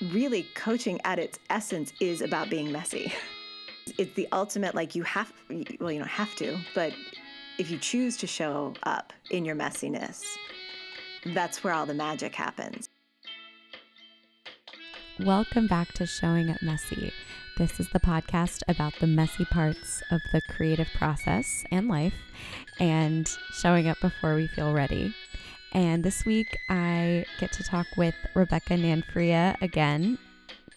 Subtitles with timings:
[0.00, 3.12] really coaching at its essence is about being messy.
[3.96, 5.32] It's the ultimate, like, you have,
[5.80, 6.92] well, you don't have to, but
[7.56, 10.22] if you choose to show up in your messiness,
[11.32, 12.90] that's where all the magic happens.
[15.20, 17.14] Welcome back to Showing Up Messy.
[17.56, 22.14] This is the podcast about the messy parts of the creative process and life
[22.78, 25.14] and showing up before we feel ready.
[25.72, 30.18] And this week I get to talk with Rebecca Nanfria again,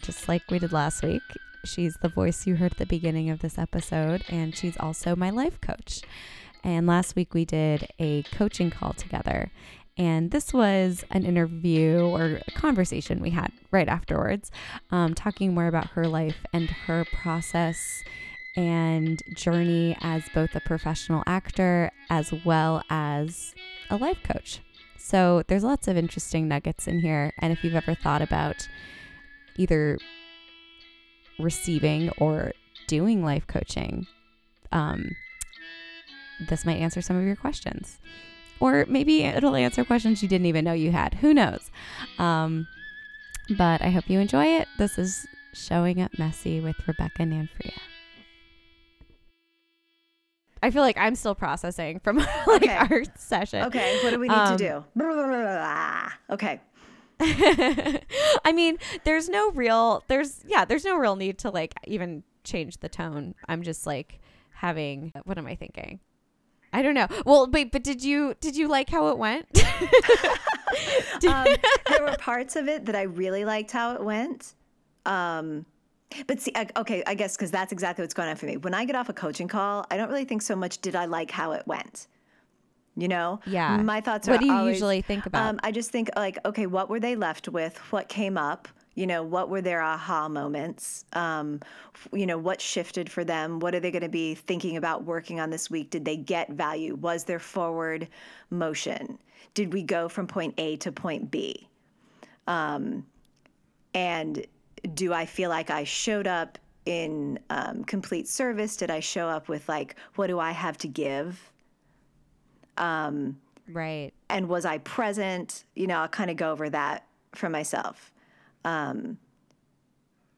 [0.01, 1.21] just like we did last week.
[1.63, 5.29] She's the voice you heard at the beginning of this episode, and she's also my
[5.29, 6.01] life coach.
[6.63, 9.51] And last week we did a coaching call together.
[9.97, 14.51] And this was an interview or conversation we had right afterwards,
[14.89, 18.03] um, talking more about her life and her process
[18.55, 23.53] and journey as both a professional actor as well as
[23.89, 24.59] a life coach.
[25.03, 27.33] So there's lots of interesting nuggets in here.
[27.39, 28.67] And if you've ever thought about
[29.57, 29.97] either
[31.39, 32.53] receiving or
[32.87, 34.07] doing life coaching,
[34.71, 35.15] um,
[36.47, 37.99] this might answer some of your questions.
[38.59, 41.15] Or maybe it'll answer questions you didn't even know you had.
[41.15, 41.71] Who knows?
[42.19, 42.67] Um,
[43.57, 44.67] but I hope you enjoy it.
[44.77, 47.77] This is Showing Up Messy with Rebecca Nanfria.
[50.63, 52.17] I feel like I'm still processing from
[52.47, 52.75] like Okay.
[52.75, 53.63] our session.
[53.65, 55.03] Okay, what do we need Um, to do?
[56.29, 56.61] Okay.
[58.45, 62.77] I mean, there's no real there's yeah, there's no real need to like even change
[62.77, 63.35] the tone.
[63.47, 64.19] I'm just like
[64.53, 65.99] having what am I thinking?
[66.73, 67.07] I don't know.
[67.25, 69.45] Well, wait, but did you did you like how it went?
[71.27, 71.45] Um,
[71.89, 74.53] there were parts of it that I really liked how it went.
[75.05, 75.65] Um,
[76.27, 78.57] but see, okay, I guess because that's exactly what's going on for me.
[78.57, 81.05] When I get off a coaching call, I don't really think so much did I
[81.05, 82.07] like how it went.
[82.97, 83.77] You know, Yeah.
[83.77, 84.31] My thoughts are.
[84.31, 85.47] What do you always- usually think about?
[85.47, 87.77] Um, I just think like, okay, what were they left with?
[87.91, 88.67] What came up?
[88.95, 91.05] You know, what were their aha moments?
[91.13, 91.61] Um,
[92.11, 93.61] you know, what shifted for them?
[93.61, 95.89] What are they going to be thinking about working on this week?
[95.89, 96.95] Did they get value?
[96.95, 98.09] Was there forward
[98.49, 99.17] motion?
[99.53, 101.69] Did we go from point A to point B?
[102.47, 103.05] Um,
[103.93, 104.45] and
[104.93, 108.75] do I feel like I showed up in um, complete service?
[108.75, 111.51] Did I show up with like, what do I have to give?
[113.71, 114.11] right.
[114.29, 115.65] and was I present?
[115.75, 118.11] You know, I'll kind of go over that for myself.
[118.65, 119.17] Um,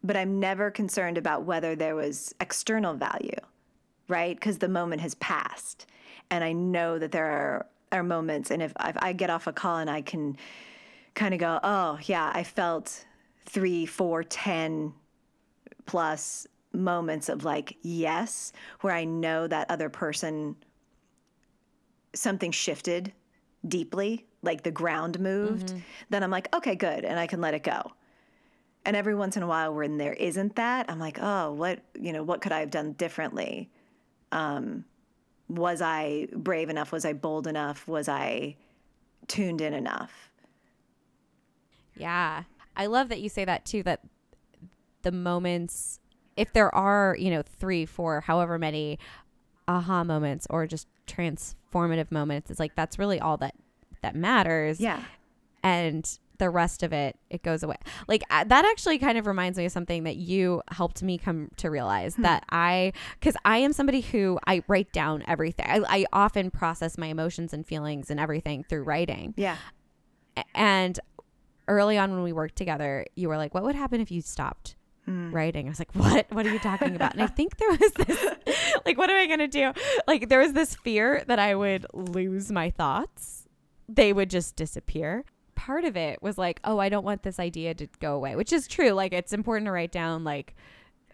[0.04, 3.38] but I'm never concerned about whether there was external value,
[4.08, 4.36] right?
[4.36, 5.86] Because the moment has passed.
[6.30, 9.54] And I know that there are, are moments, and if, if I get off a
[9.54, 10.36] call and I can
[11.14, 13.06] kind of go, oh, yeah, I felt
[13.46, 14.94] three, four, ten
[15.86, 20.56] plus moments of like, yes, where I know that other person
[22.16, 23.14] something shifted
[23.68, 25.74] deeply, like the ground moved,
[26.10, 27.94] then I'm like, okay, good, and I can let it go.
[28.86, 32.12] And every once in a while, when there isn't that, I'm like, oh, what you
[32.12, 33.70] know, what could I have done differently?
[34.32, 34.84] Um,
[35.48, 36.92] was I brave enough?
[36.92, 37.88] Was I bold enough?
[37.88, 38.56] Was I
[39.28, 40.32] tuned in enough?
[41.96, 42.44] Yeah.
[42.76, 44.02] I love that you say that too that
[45.04, 46.00] the moments
[46.36, 48.98] if there are, you know, 3, 4, however many
[49.68, 53.56] aha moments or just transformative moments, it's like that's really all that
[54.02, 54.80] that matters.
[54.80, 55.04] Yeah,
[55.64, 57.78] and the rest of it it goes away.
[58.08, 61.50] Like uh, that actually kind of reminds me of something that you helped me come
[61.58, 65.66] to realize that i because i am somebody who i write down everything.
[65.68, 69.34] I, I often process my emotions and feelings and everything through writing.
[69.38, 69.58] Yeah,
[70.56, 71.00] and
[71.68, 74.76] early on when we worked together you were like what would happen if you stopped
[75.06, 75.34] Mm.
[75.34, 75.66] writing?
[75.66, 76.28] I was like what?
[76.32, 77.12] What are you talking about?
[77.12, 78.26] And i think there was this
[78.86, 79.74] like what am i gonna do?
[80.08, 83.46] Like there was this fear that i would lose my thoughts.
[83.90, 85.26] They would just disappear.
[85.56, 88.54] Part of it was like oh i don't want this idea to go away which
[88.54, 88.92] is true.
[88.92, 90.56] Like it's important to write down like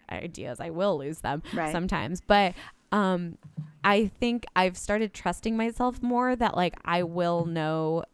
[0.08, 0.60] ideas.
[0.60, 1.72] I will lose them Right.
[1.72, 2.20] sometimes.
[2.20, 2.54] But
[2.92, 3.38] um
[3.82, 8.04] i think i've started trusting myself more that like i will know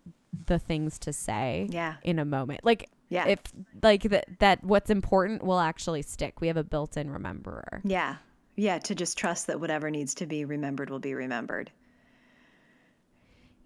[0.47, 3.39] the things to say yeah, in a moment like yeah, if
[3.83, 8.17] like that that what's important will actually stick we have a built-in rememberer yeah,
[8.57, 8.79] yeah.
[8.79, 11.71] To just trust that whatever needs to be remembered will be remembered.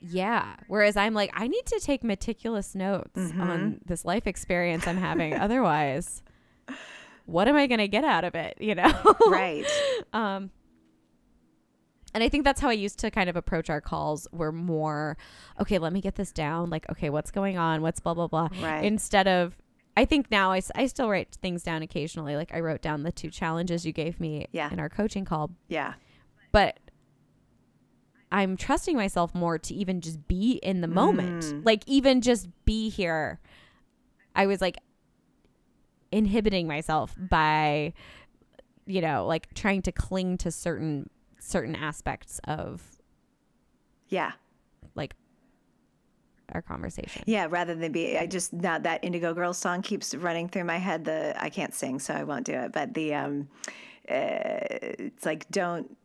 [0.02, 3.40] yeah whereas i'm like i need to take meticulous notes Mm-hmm.
[3.40, 6.22] on this life experience i'm having otherwise
[7.26, 8.90] what am i going to get out of it you know
[9.28, 9.66] Right.
[10.14, 10.50] um
[12.14, 14.26] and I think that's how I used to kind of approach our calls.
[14.32, 15.16] Were more,
[15.60, 16.70] okay, let me get this down.
[16.70, 17.82] Like, okay, what's going on?
[17.82, 18.48] What's blah blah blah.
[18.60, 18.84] Right.
[18.84, 19.56] Instead of,
[19.96, 22.36] I think now I, I still write things down occasionally.
[22.36, 24.72] Like I wrote down the two challenges you gave me Yeah.
[24.72, 25.94] in our coaching call, Yeah.
[26.52, 26.78] but
[28.32, 31.42] I'm trusting myself more to even just be in the moment.
[31.44, 31.66] Mm.
[31.66, 33.40] Like even just be here.
[34.36, 34.78] I was like
[36.12, 37.92] inhibiting myself by
[38.86, 41.08] you know like trying to cling to certain
[41.40, 42.82] certain aspects of
[44.08, 44.32] Yeah.
[44.94, 45.14] like
[46.52, 50.48] our conversation Yeah, rather than be, I just now that Indigo Girls song keeps running
[50.48, 51.04] through my head.
[51.04, 52.72] The I can't sing, so I won't do it.
[52.72, 53.48] But the um,
[54.08, 55.96] uh, it's like don't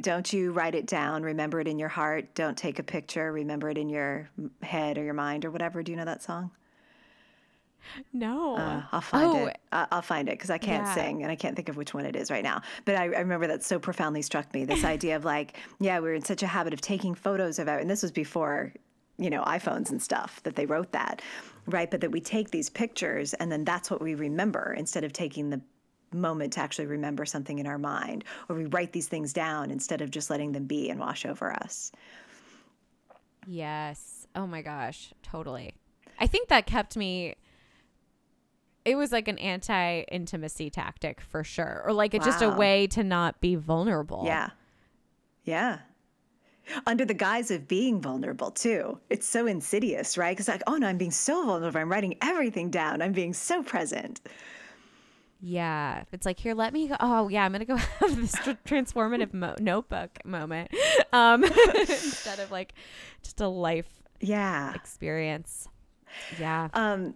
[0.00, 1.22] don't you write it down.
[1.22, 2.34] Remember it in your heart.
[2.34, 3.30] Don't take a picture.
[3.32, 4.28] Remember it in your
[4.62, 5.82] head or your mind or whatever.
[5.82, 6.50] Do you know that song?
[8.12, 9.58] No Uh, I'll find oh it.
[9.72, 10.94] I'll find it because I can't Yeah.
[10.94, 12.62] sing and I can't think of which one it is right now.
[12.84, 14.64] But I, I remember that so profoundly struck me.
[14.64, 17.68] This idea of like, yeah, we were in such a habit of taking photos of
[17.68, 18.72] it, and this was before,
[19.18, 21.22] you know, iPhones and stuff that they wrote that,
[21.66, 21.90] right?
[21.90, 25.50] But that we take these pictures and then that's what we remember instead of taking
[25.50, 25.60] the
[26.12, 30.00] moment to actually remember something in our mind, or we write these things down instead
[30.00, 31.90] of just letting them be and wash over us.
[33.46, 34.26] Yes.
[34.36, 35.12] Oh my gosh.
[35.22, 35.74] Totally.
[36.18, 37.34] I think that kept me.
[38.84, 42.86] It was like an anti intimacy tactic for sure, or like it's just a way
[42.88, 44.22] to not be vulnerable.
[44.26, 44.50] Yeah.
[45.44, 45.78] Yeah.
[46.86, 48.98] Under the guise of being vulnerable, too.
[49.10, 50.34] It's so insidious, right?
[50.34, 51.78] Because, like, oh no, I'm being so vulnerable.
[51.78, 53.02] I'm writing everything down.
[53.02, 54.22] I'm being so present.
[55.42, 56.04] Yeah.
[56.12, 56.96] It's like, here, let me go.
[57.00, 57.44] Oh, yeah.
[57.44, 60.70] I'm going to go have this tr- transformative mo- notebook moment
[61.12, 61.44] um,
[61.78, 62.72] instead of like
[63.22, 63.90] just a life
[64.20, 64.72] Yeah.
[64.74, 65.68] experience.
[66.38, 66.68] Yeah.
[66.72, 67.14] Um,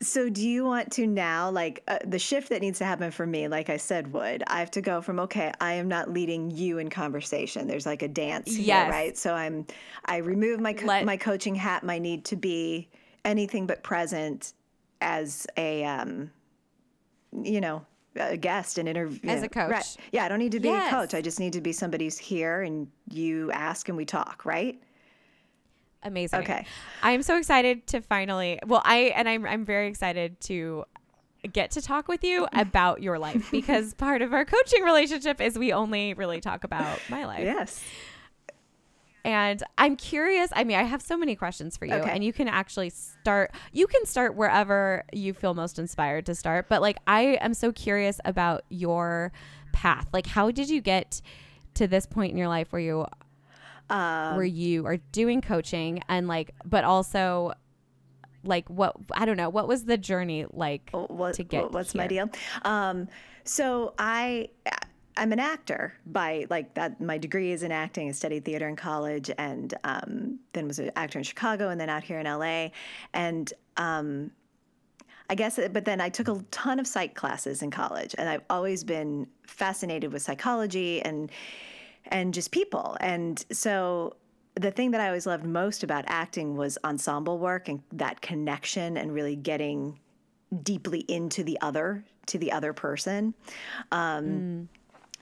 [0.00, 3.26] so, do you want to now, like, uh, the shift that needs to happen for
[3.26, 6.50] me, like I said, would I have to go from, okay, I am not leading
[6.50, 7.66] you in conversation.
[7.66, 8.90] There's like a dance here, Yes.
[8.90, 9.16] right?
[9.18, 9.66] So, I'm,
[10.04, 12.88] I remove my, co- Let- my coaching hat, my need to be
[13.24, 14.52] anything but present
[15.00, 16.30] as a, um,
[17.42, 17.84] you know,
[18.16, 19.30] a guest, an interview.
[19.30, 19.70] As a coach.
[19.70, 19.96] Right.
[20.12, 20.92] Yeah, I don't need to be Yes.
[20.92, 21.14] a coach.
[21.14, 24.80] I just need to be somebody who's here and you ask and we talk, right?
[26.02, 26.40] Amazing.
[26.40, 26.64] Okay.
[27.02, 28.58] I am so excited to finally.
[28.66, 30.84] Well, I and I'm I'm very excited to
[31.52, 35.58] get to talk with you about your life because part of our coaching relationship is
[35.58, 37.44] we only really talk about my life.
[37.44, 37.82] Yes.
[39.24, 40.50] And I'm curious.
[40.54, 42.10] I mean, I have so many questions for you, Okay.
[42.10, 43.50] and you can actually start.
[43.72, 46.66] You can start wherever you feel most inspired to start.
[46.68, 49.32] But like, I am so curious about your
[49.72, 50.08] path.
[50.12, 51.20] Like, how did you get
[51.74, 53.06] to this point in your life where you
[53.90, 57.54] Um, where you are doing coaching and like, but also
[58.44, 59.48] like what I don't know.
[59.48, 62.30] What was the journey like what, to get what's my deal
[62.64, 63.08] um,
[63.48, 64.48] so i
[65.16, 68.76] i'm an actor by like that my degree is in acting i studied theater in
[68.76, 72.68] college and um, then was an actor in chicago and then out here in la
[73.14, 74.30] and um,
[75.30, 78.40] I guess, but then I took a ton of psych classes in college, and I've
[78.48, 81.30] always been fascinated with psychology and
[82.08, 82.96] and just people.
[83.00, 84.16] And so
[84.54, 88.96] the thing that I always loved most about acting was ensemble work and that connection
[88.96, 89.98] and really getting
[90.62, 93.34] deeply into the other, to the other person.
[93.92, 94.68] Um,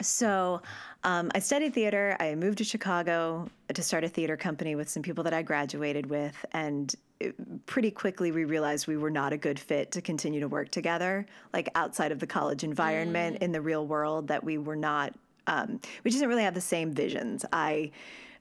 [0.00, 0.61] So
[1.05, 2.17] um, I studied theater.
[2.21, 6.06] I moved to Chicago to start a theater company with some people that I graduated
[6.06, 6.44] with.
[6.53, 7.35] And it-
[7.65, 11.27] pretty quickly, we realized we were not a good fit to continue to work together,
[11.55, 15.15] like outside of the college environment in the real world, that we were not,
[15.47, 17.45] um, we just didn't really have the same visions.
[17.53, 17.91] I,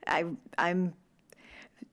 [0.08, 0.26] I,
[0.58, 0.94] I'm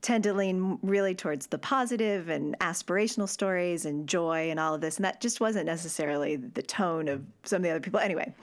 [0.03, 4.81] tend to lean really towards the positive and aspirational stories and joy and all of
[4.81, 4.97] this.
[4.97, 8.01] And that just wasn't necessarily the tone of some of the other people.
[8.01, 8.33] Anyway,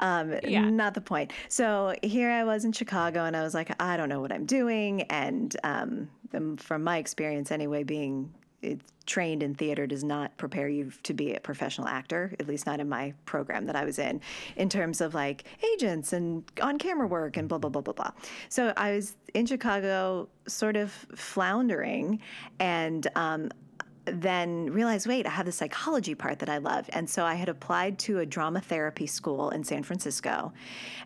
[0.00, 0.68] um, Yeah.
[0.68, 1.32] not the point.
[1.48, 4.44] So here I was in Chicago and I was like, I don't know what I'm
[4.44, 5.02] doing.
[5.02, 10.68] And um, um, from my experience anyway, being it, trained in theater does not prepare
[10.68, 13.98] you to be a professional actor, at least not in my program that I was
[13.98, 14.20] in,
[14.56, 18.10] in terms of like agents and on camera work and blah, blah, blah, blah, blah.
[18.50, 22.20] So I was in Chicago sort of floundering
[22.58, 23.50] and um,
[24.14, 26.88] then realized, wait, I have the psychology part that I love.
[26.92, 30.52] And so I had applied to a drama therapy school in San Francisco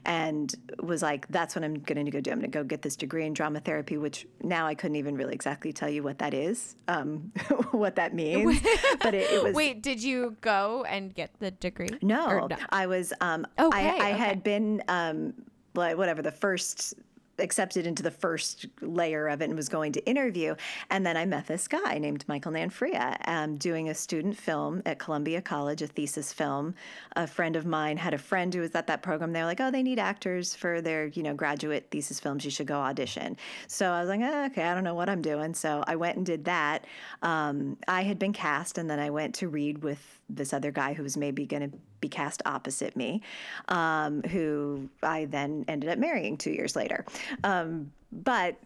[0.05, 2.31] and was like, that's what I'm going to go do.
[2.31, 5.17] I'm going to go get this degree in drama therapy, which now I couldn't even
[5.17, 7.33] really exactly tell you what that is, um,
[7.71, 8.61] what that means.
[9.03, 9.55] but it, it was.
[9.55, 11.89] Wait, did you go and get the degree?
[12.03, 13.13] No, Or I was.
[13.21, 14.13] Um, Okay, I, I okay.
[14.13, 15.35] had been, um,
[15.75, 16.95] like whatever, the first
[17.43, 20.55] accepted into the first layer of it and was going to interview.
[20.91, 24.99] And then I met this guy named Michael Nanfria um, doing a student film at
[24.99, 26.75] Columbia College, a thesis film.
[27.17, 29.33] A friend of mine had a friend who was at that program.
[29.33, 32.45] They were like, oh, they need actors for their, you know, graduate thesis films.
[32.45, 33.37] You should go audition.
[33.67, 35.55] So I was like, "Ah, okay, I don't know what I'm doing.
[35.55, 36.87] So I went and did that.
[37.23, 40.95] Um, I had been cast, and then I went to read with this other guy
[40.95, 43.23] who was maybe going to be cast opposite me,
[43.69, 47.07] um, who I then ended up marrying two years later.
[47.43, 48.57] Um, but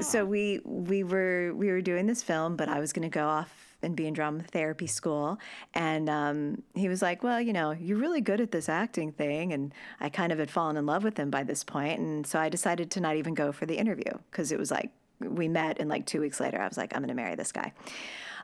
[0.00, 3.26] so we we were we were doing this film, but I was going to go
[3.26, 5.38] off and be in drama therapy school.
[5.74, 9.52] And um, he was like, Well, you know, you're really good at this acting thing.
[9.52, 12.00] And I kind of had fallen in love with him by this point.
[12.00, 14.90] And so I decided to not even go for the interview because it was like,
[15.20, 17.52] we met and like two weeks later, I was like, I'm going to marry this
[17.52, 17.72] guy.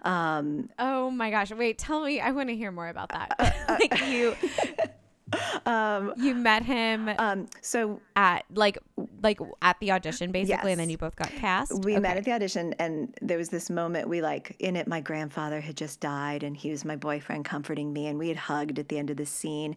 [0.03, 1.51] Um, oh my gosh.
[1.51, 2.21] Wait, tell me.
[2.21, 3.57] I want to hear more about that.
[3.69, 4.37] like you.
[5.67, 8.79] Um, you met him um, so at like
[9.23, 10.73] like at the audition basically, yes.
[10.75, 11.73] and then you both got cast.
[11.85, 12.01] We okay.
[12.01, 14.87] met at the audition, and there was this moment we like in it.
[14.87, 18.37] My grandfather had just died, and he was my boyfriend comforting me, and we had
[18.37, 19.75] hugged at the end of the scene.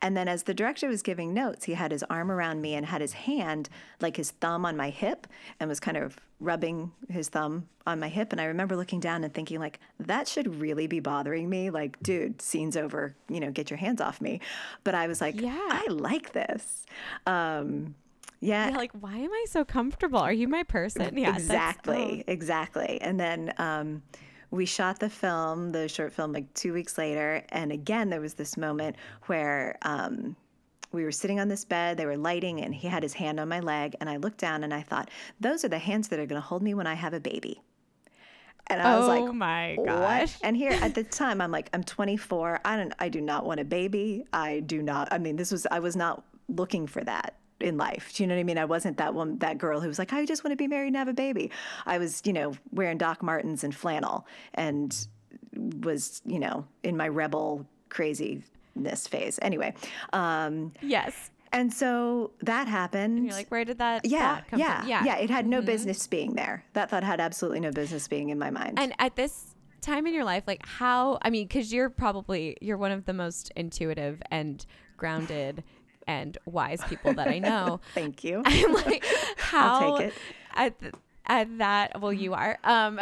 [0.00, 2.86] And then as the director was giving notes, he had his arm around me and
[2.86, 3.68] had his hand
[4.00, 5.26] like his thumb on my hip,
[5.58, 9.24] and was kind of rubbing his thumb on my hip and I remember looking down
[9.24, 11.70] and thinking like that should really be bothering me.
[11.70, 13.14] Like dude scene's over.
[13.28, 14.40] You know get your hands off me.
[14.84, 15.56] But I was like yeah.
[15.56, 16.84] I like this.
[17.26, 17.94] Um
[18.40, 18.68] yeah.
[18.68, 20.18] You're like why am I so comfortable?
[20.18, 21.16] Are you my person?
[21.16, 22.30] Yeah exactly oh.
[22.32, 23.00] exactly.
[23.00, 24.02] And then um
[24.50, 27.42] we shot the film the short film like two weeks later.
[27.50, 28.96] And again there was this moment
[29.26, 30.36] where um
[30.92, 33.48] we were sitting on this bed, they were lighting, and he had his hand on
[33.48, 33.96] my leg.
[34.00, 36.46] And I looked down and I thought, those are the hands that are going to
[36.46, 37.62] hold me when I have a baby.
[38.68, 40.32] And I was like, oh my gosh.
[40.32, 40.36] What?
[40.42, 42.60] And here at the time, I'm like, I'm 24.
[42.64, 44.24] I don't, I do not want a baby.
[44.32, 48.12] I do not, I mean, this was, I was not looking for that in life.
[48.14, 48.58] Do you know what I mean?
[48.58, 50.88] I wasn't that one, that girl who was like, I just want to be married
[50.88, 51.50] and have a baby.
[51.86, 55.06] I was, you know, wearing Doc Martens and flannel and
[55.54, 58.42] was, you know, in my rebel crazy
[58.76, 59.38] this phase.
[59.42, 59.74] Anyway.
[60.12, 61.30] Um, yes.
[61.52, 63.18] And so that happened.
[63.18, 64.88] And you're like, where did that yeah, come yeah, from?
[64.88, 65.04] Yeah.
[65.04, 65.16] Yeah.
[65.18, 65.66] It had no mm-hmm.
[65.66, 66.64] business being there.
[66.72, 68.78] That thought had absolutely no business being in my mind.
[68.78, 72.78] And at this time in your life, like how, I mean, because you're probably, you're
[72.78, 74.64] one of the most intuitive and
[74.96, 75.62] grounded
[76.06, 77.80] and wise people that I know.
[77.94, 78.42] Thank you.
[78.46, 79.04] I'm like,
[79.36, 80.14] how I'll take it.
[80.54, 80.74] At,
[81.26, 82.58] at that, well, you are.
[82.64, 82.98] Um,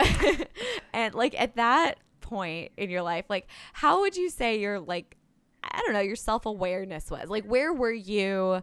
[0.92, 5.16] and like at that point in your life, like how would you say you're like
[5.62, 7.28] I don't know, your self awareness was?
[7.28, 8.62] Like, where were you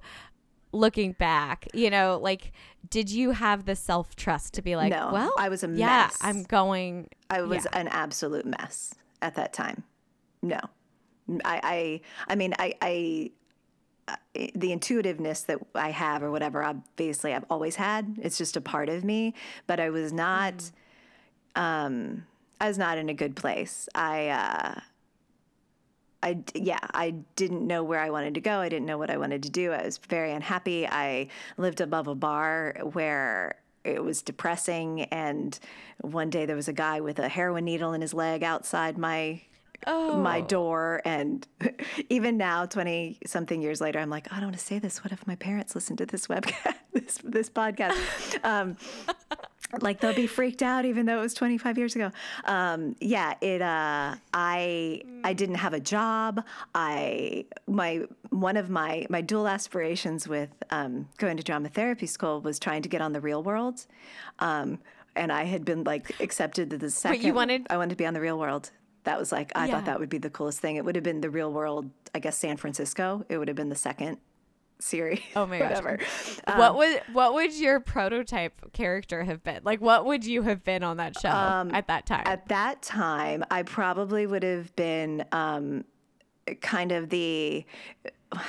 [0.72, 1.68] looking back?
[1.74, 2.52] You know, like,
[2.90, 6.08] did you have the self trust to be like, no, well, I was a yeah,
[6.08, 6.18] mess.
[6.22, 7.10] I'm going.
[7.30, 7.80] I was yeah.
[7.80, 9.84] an absolute mess at that time.
[10.42, 10.60] No,
[11.44, 13.32] I, I, I mean, I, I,
[14.56, 18.18] the intuitiveness that I have or whatever, obviously I've always had.
[18.22, 19.34] It's just a part of me,
[19.66, 20.54] but I was not,
[21.56, 21.62] mm.
[21.62, 22.26] um,
[22.62, 23.90] I was not in a good place.
[23.94, 24.80] I, uh,
[26.24, 28.60] I, yeah, I didn't know where I wanted to go.
[28.60, 29.72] I didn't know what I wanted to do.
[29.72, 30.88] I was very unhappy.
[30.88, 35.04] I lived above a bar where it was depressing.
[35.04, 35.58] And
[36.02, 39.42] one day there was a guy with a heroin needle in his leg outside my
[39.86, 40.18] oh.
[40.18, 41.02] my door.
[41.06, 41.48] And
[42.10, 45.04] even now, twenty something years later, I'm like, I don't want to say this.
[45.04, 48.44] What if my parents listen to this webcast, this this podcast?
[48.44, 48.78] Um,
[49.82, 52.12] like they'll be freaked out even though it was 25 years ago.
[52.46, 56.44] Um, yeah it uh, i i didn't have a job.
[56.74, 62.42] I my one of my my dual aspirations with um, going to drama therapy school
[62.42, 63.86] was trying to get on the real world.
[64.40, 64.80] Um,
[65.16, 67.96] and i had been like accepted to the second but you wanted i wanted to
[67.96, 68.72] be on the real world.
[69.04, 69.74] That was like i yeah.
[69.74, 70.76] thought that would be the coolest thing.
[70.76, 73.26] It would have been the real world i guess san francisco.
[73.30, 74.18] It would have been the second
[74.80, 75.24] Siri.
[75.36, 75.70] Oh my gosh.
[75.70, 76.00] Whatever.
[76.46, 79.62] Um, what would what would your prototype character have been?
[79.64, 82.24] Like what would you have been on that show um, at that time?
[82.26, 85.84] At that time, I probably would have been um,
[86.62, 87.66] kind of the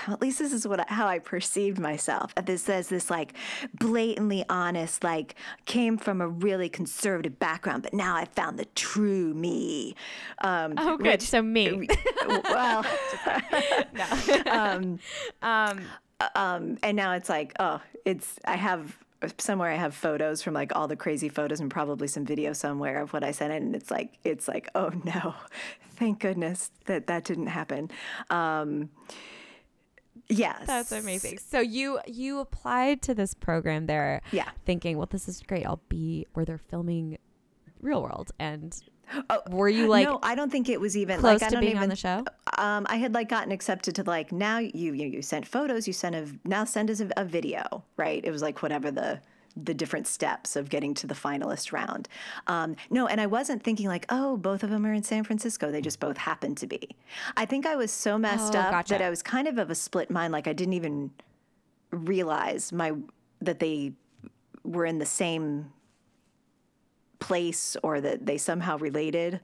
[0.08, 2.34] at least this is what I, how I perceived myself.
[2.44, 3.34] This says this like
[3.78, 9.34] blatantly honest, like came from a really conservative background, but now I found the true
[9.34, 9.94] me.
[10.42, 11.06] Um, oh, good.
[11.06, 11.88] Which, so me.
[12.44, 12.84] well,
[13.92, 14.42] no.
[14.50, 14.98] um,
[15.42, 15.80] um,
[16.34, 18.98] um, and now it's like, oh, it's I have
[19.38, 23.00] somewhere I have photos from like all the crazy photos and probably some video somewhere
[23.02, 25.34] of what I sent in, and it's like it's like, oh no,
[25.96, 27.90] thank goodness that that didn't happen.
[28.30, 28.90] Um,
[30.28, 30.66] Yes.
[30.66, 31.38] That's amazing.
[31.38, 34.50] So you you applied to this program there yeah.
[34.66, 35.64] thinking, well this is great.
[35.64, 37.18] I'll be where they're filming
[37.80, 38.76] real world and
[39.30, 40.06] Oh, were you like?
[40.06, 42.24] No, I don't think it was even close like, to being even, on the show.
[42.56, 45.92] Um, I had like gotten accepted to like now you you, you sent photos, you
[45.92, 48.24] sent a now send us a, a video, right?
[48.24, 49.20] It was like whatever the
[49.64, 52.08] the different steps of getting to the finalist round.
[52.46, 55.70] Um, no, and I wasn't thinking like, oh, both of them are in San Francisco.
[55.70, 56.90] They just both happened to be.
[57.36, 58.94] I think I was so messed oh, up gotcha.
[58.94, 60.32] that I was kind of of a split mind.
[60.32, 61.10] Like I didn't even
[61.90, 62.92] realize my
[63.40, 63.92] that they
[64.64, 65.72] were in the same
[67.18, 69.40] place or that they somehow related.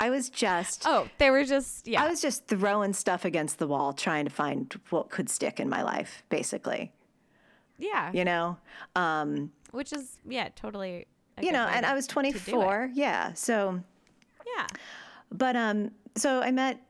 [0.00, 2.02] I was just Oh, they were just yeah.
[2.02, 5.68] I was just throwing stuff against the wall trying to find what could stick in
[5.68, 6.92] my life, basically.
[7.78, 8.12] Yeah.
[8.12, 8.58] You know?
[8.94, 11.06] Um which is yeah, totally
[11.40, 12.90] You know, and I was 24.
[12.94, 13.32] Yeah.
[13.34, 13.80] So
[14.56, 14.66] Yeah.
[15.30, 16.80] But um, so I met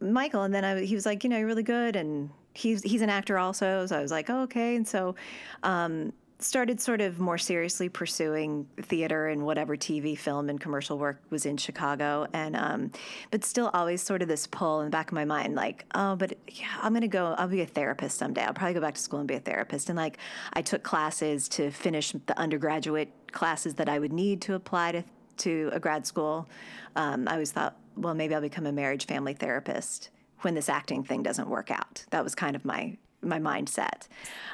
[0.00, 3.02] Michael, and then I, he was like, you know, you're really good, and he's he's
[3.02, 3.86] an actor also.
[3.86, 5.14] So I was like, oh, okay, and so
[5.62, 11.20] um, started sort of more seriously pursuing theater and whatever TV, film, and commercial work
[11.30, 12.90] was in Chicago, and um,
[13.30, 16.16] but still always sort of this pull in the back of my mind, like, oh,
[16.16, 17.34] but yeah, I'm gonna go.
[17.38, 18.42] I'll be a therapist someday.
[18.42, 19.88] I'll probably go back to school and be a therapist.
[19.88, 20.18] And like,
[20.52, 25.04] I took classes to finish the undergraduate classes that I would need to apply to
[25.38, 26.48] to a grad school.
[26.96, 31.02] Um, I always thought, well, maybe I'll become a marriage family therapist when this acting
[31.02, 32.04] thing doesn't work out.
[32.10, 34.08] That was kind of my my mindset.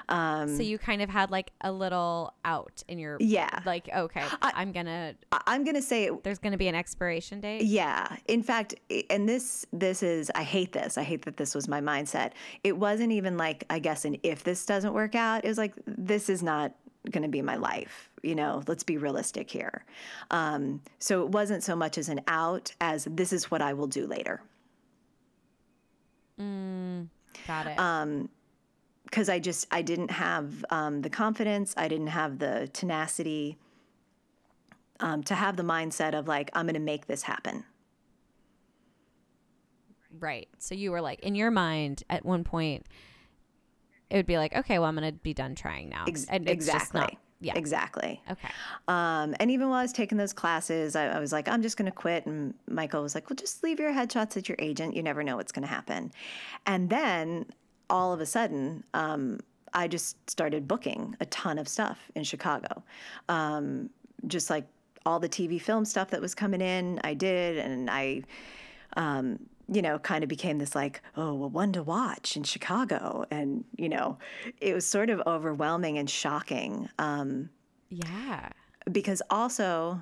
[0.08, 3.60] Um, So you kind of had like a little out in your Yeah.
[3.64, 5.14] Like okay, I, am gonna.
[5.46, 7.62] I'm gonna say it, There's gonna be an expiration date.
[7.64, 8.16] Yeah.
[8.26, 8.74] In fact,
[9.10, 10.98] and this this is I hate this.
[10.98, 12.32] I hate that this was my mindset.
[12.62, 15.44] It wasn't even like I guess an if this doesn't work out.
[15.44, 16.74] It was like this is not
[17.22, 18.10] to be my life.
[18.22, 19.84] You know, let's be realistic here.
[20.30, 23.86] Um, so it wasn't so much as an out as this is what I will
[23.86, 24.40] do later.
[26.40, 27.08] Mm,
[27.46, 27.78] Got it.
[27.78, 28.28] Um,
[29.14, 33.56] because I just I didn't have um, the confidence, I didn't have the tenacity
[34.98, 37.64] um, to have the mindset of like I'm going to make this happen.
[40.18, 40.48] right.
[40.58, 42.86] So you were like in your mind at one point.
[44.10, 46.04] It would be like, okay, well, I'm gonna be done trying now.
[46.06, 47.00] Ex- and it's just exactly.
[47.00, 47.56] not- yeah.
[47.56, 48.22] Exactly.
[48.30, 48.48] Okay.
[48.88, 51.76] Um, and even while I was taking those classes, I, I was like, I'm just
[51.76, 52.24] going to quit.
[52.24, 54.96] And Michael was like, Well, just leave your headshots at your agent.
[54.96, 56.10] You never know what's going to happen.
[56.64, 57.44] And then
[57.90, 59.40] all of a sudden, um,
[59.72, 62.82] I just started booking a ton of stuff in Chicago.
[63.28, 63.90] Um,
[64.26, 64.66] just like
[65.06, 67.58] all the TV film stuff that was coming in, I did.
[67.58, 68.22] And I,
[68.96, 69.38] um,
[69.68, 73.24] you know, kind of became this like, oh, well, one to watch in Chicago.
[73.30, 74.18] And, you know,
[74.60, 76.88] it was sort of overwhelming and shocking.
[76.98, 77.50] Um,
[77.90, 78.48] Yeah.
[78.92, 80.00] because also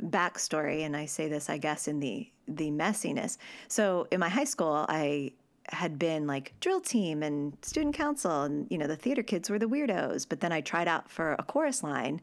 [0.00, 3.36] backstory and i say this i guess in the the messiness
[3.68, 5.30] so in my high school i
[5.70, 9.58] had been like drill team and student council and you know the theater kids were
[9.58, 12.20] the weirdos but then i tried out for a chorus line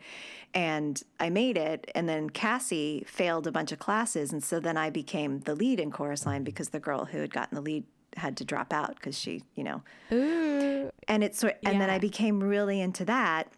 [0.54, 4.78] and i made it and then cassie failed a bunch of classes and so then
[4.78, 7.84] i became the lead in chorus line because the girl who had gotten the lead
[8.16, 10.90] had to drop out because she you know Ooh.
[11.08, 13.52] and it's sort and then I became really into that.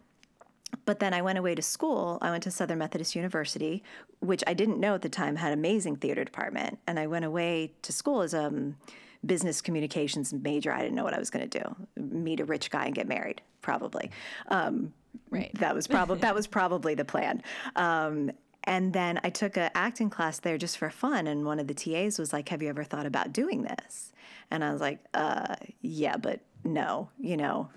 [0.84, 2.18] But then I went away to school.
[2.22, 3.82] I went to Southern Methodist University,
[4.20, 6.78] which I didn't know at the time had amazing theater department.
[6.86, 8.76] And I went away to school as a um,
[9.24, 10.72] business communications major.
[10.72, 11.76] I didn't know what I was going to do.
[12.02, 14.10] Meet a rich guy and get married, probably.
[14.48, 14.92] Um,
[15.28, 15.50] Right.
[15.58, 17.42] that was probably that was probably the plan.
[17.74, 18.30] Um,
[18.64, 21.74] and then I took an acting class there just for fun, and one of the
[21.74, 24.12] TAs was like, "Have you ever thought about doing this?"
[24.52, 27.70] And I was like, uh, "Yeah, but no, you know,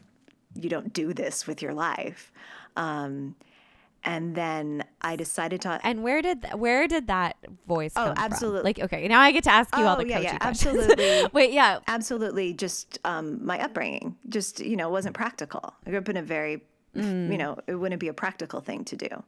[0.56, 2.32] you don't do this with your life."
[2.76, 3.36] Um,
[4.06, 5.80] and then I decided to.
[5.84, 7.38] And where did th- where did that
[7.68, 8.63] voice Oh, come from?
[8.63, 10.78] Like, okay, now I get to ask you all Oh, the yeah, coaching yeah, questions.
[10.89, 11.30] absolutely.
[11.34, 11.80] Wait, yeah.
[11.88, 16.22] absolutely just um, my upbringing just you know wasn't practical i grew up in a
[16.24, 16.62] very
[16.96, 19.24] you know it wouldn't be a practical thing to do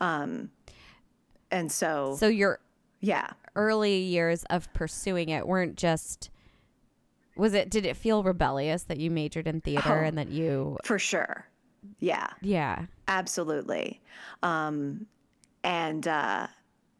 [0.00, 0.50] um,
[1.50, 2.60] and so, So your
[3.00, 6.30] yeah early years of pursuing it weren't just
[7.36, 10.04] was it did it feel rebellious that you majored in theater Oh.
[10.04, 11.46] and that you for sure
[12.00, 14.00] yeah yeah absolutely.
[14.42, 15.06] Um,
[15.64, 16.46] and uh,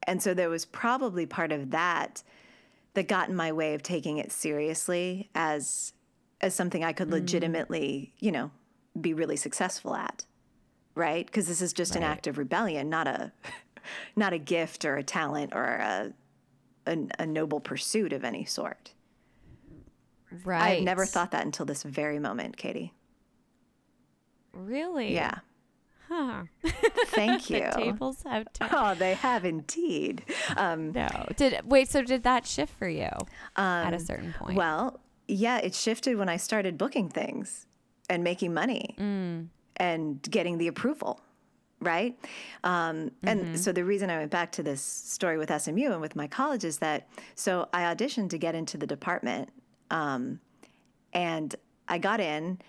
[0.05, 2.23] and so there was probably part of that
[2.95, 5.93] that got in my way of taking it seriously as
[6.41, 8.51] as something I could legitimately you know
[9.01, 10.25] be really successful at
[10.95, 11.27] right?
[11.27, 13.33] Because this is just an act of rebellion not a
[14.17, 16.13] not a gift or a talent or a
[16.87, 18.95] a, a noble pursuit of any sort.
[20.45, 22.93] Right i had never thought that until this very moment katie.
[24.53, 25.15] Really?
[25.15, 25.39] Yeah
[26.09, 26.43] huh.
[27.07, 27.61] Thank you.
[27.61, 28.71] the tables have turned.
[28.75, 30.25] Oh they have indeed.
[30.57, 31.09] Um, no.
[31.37, 33.11] Did wait so did that shift for you
[33.57, 34.57] um, at a certain point?
[34.57, 37.67] Well, yeah, it shifted when I started booking things
[38.09, 38.95] and making money
[39.77, 41.21] and getting the approval,
[41.81, 42.19] right?
[42.65, 46.17] Um, and so the reason I went back to this story with SMU and with
[46.17, 49.51] my college is that so I auditioned to get into the department
[49.91, 50.41] um,
[51.13, 51.55] and
[51.89, 52.61] I got in.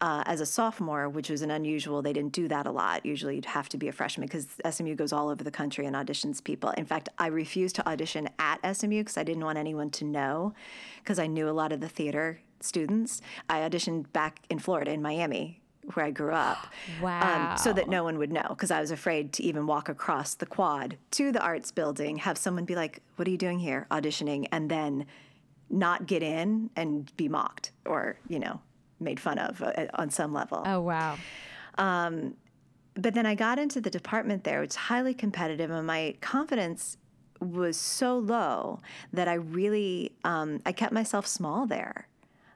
[0.00, 3.06] Uh, as a sophomore, which was an unusual, they didn't do that a lot.
[3.06, 5.96] Usually, you'd have to be a freshman because SMU goes all over the country and
[5.96, 6.68] auditions people.
[6.70, 10.52] In fact, I refused to audition at SMU because I didn't want anyone to know,
[10.98, 13.22] because I knew a lot of the theater students.
[13.48, 15.62] I auditioned back in Florida, in Miami,
[15.94, 16.66] where I grew up,
[17.02, 20.34] um, so that no one would know, because I was afraid to even walk across
[20.34, 23.86] the quad to the arts building, have someone be like, "What are you doing here,
[23.90, 25.06] auditioning?" and then
[25.70, 28.60] not get in and be mocked or you know
[29.00, 30.62] made fun of uh, on some level.
[30.66, 31.16] oh wow
[31.78, 32.34] Um,
[32.94, 36.96] But then I got into the department there, which is highly competitive, and my confidence
[37.40, 38.80] was so low
[39.12, 42.08] that I really um, I kept myself small there.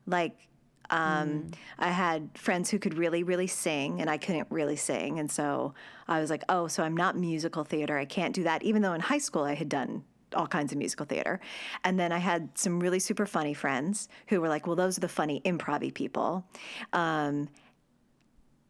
[0.07, 0.49] Like
[0.89, 5.31] um, I had friends who could really, really sing, and I couldn't really sing, and
[5.31, 5.75] so
[6.09, 7.97] I was like, oh, so I'm not musical theater.
[7.99, 10.03] I can't do that, even though in high school I had done
[10.35, 11.41] all kinds of musical theater.
[11.85, 15.01] And then I had some really super funny friends who were like, well, those are
[15.01, 16.45] the funny improv people.
[16.93, 17.49] Um,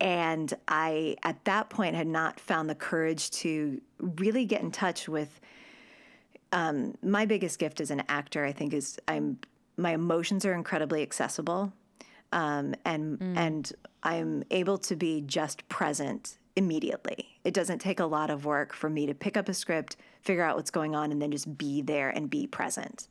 [0.00, 5.08] and I, at that point, had not found the courage to really get in touch
[5.08, 5.40] with.
[6.52, 9.38] Um, my biggest gift as an actor, I think, is I'm
[9.76, 11.72] my emotions are incredibly accessible,
[12.32, 17.38] um, and and I'm able to be just present immediately.
[17.44, 20.44] It doesn't take a lot of work for me to pick up a script, figure
[20.44, 23.08] out what's going on, and then just be there and be present.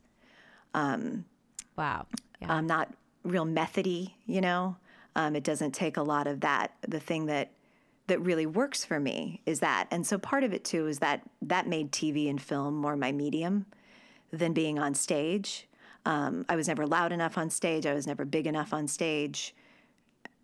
[1.76, 2.06] Wow.
[2.40, 2.52] Yeah.
[2.52, 2.92] I'm not
[3.24, 4.76] real methody, you know.
[5.16, 6.72] Um, it doesn't take a lot of that.
[6.86, 7.50] The thing that
[8.06, 11.22] that really works for me is that, and so part of it too is that
[11.42, 13.66] that made TV and film more my medium
[14.32, 15.68] than being on stage.
[16.04, 17.86] Um, I was never loud enough on stage.
[17.86, 19.54] I was never big enough on stage.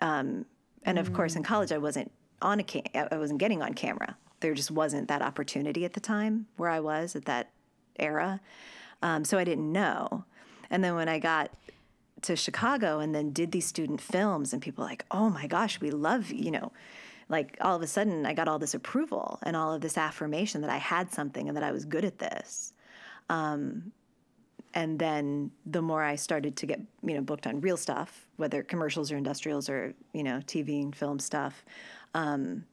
[0.01, 0.47] Um,
[0.85, 4.17] and of course, in college, I wasn't on a cam- I wasn't getting on camera.
[4.41, 7.51] There just wasn't that opportunity at the time where I was at that
[7.99, 8.41] era.
[9.03, 10.25] Um, so I didn't know.
[10.71, 11.51] And then when I got
[12.23, 15.91] to Chicago and then did these student films, and people like, oh my gosh, we
[15.91, 16.73] love, you know,
[17.29, 20.61] like all of a sudden I got all this approval and all of this affirmation
[20.63, 22.73] that I had something and that I was good at this.
[23.29, 23.93] Um,
[24.75, 28.63] and then the more I started to get, you know, booked on real stuff, whether
[28.63, 31.65] commercials or industrials or, you know, TV and film stuff,
[32.15, 32.65] um,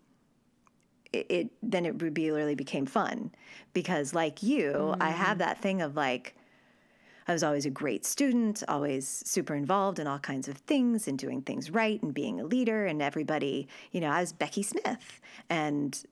[1.14, 3.32] it, it then it really became fun.
[3.74, 6.36] Because like you, I have that thing of like,
[7.28, 11.18] I was always a great student, always super involved in all kinds of things and
[11.18, 15.22] doing things right and being a leader and everybody, you know, I was Becky Smith.
[15.50, 16.04] And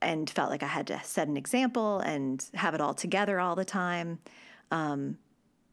[0.00, 3.54] and felt like I had to set an example and have it all together all
[3.54, 4.18] the time.
[4.70, 5.18] Um,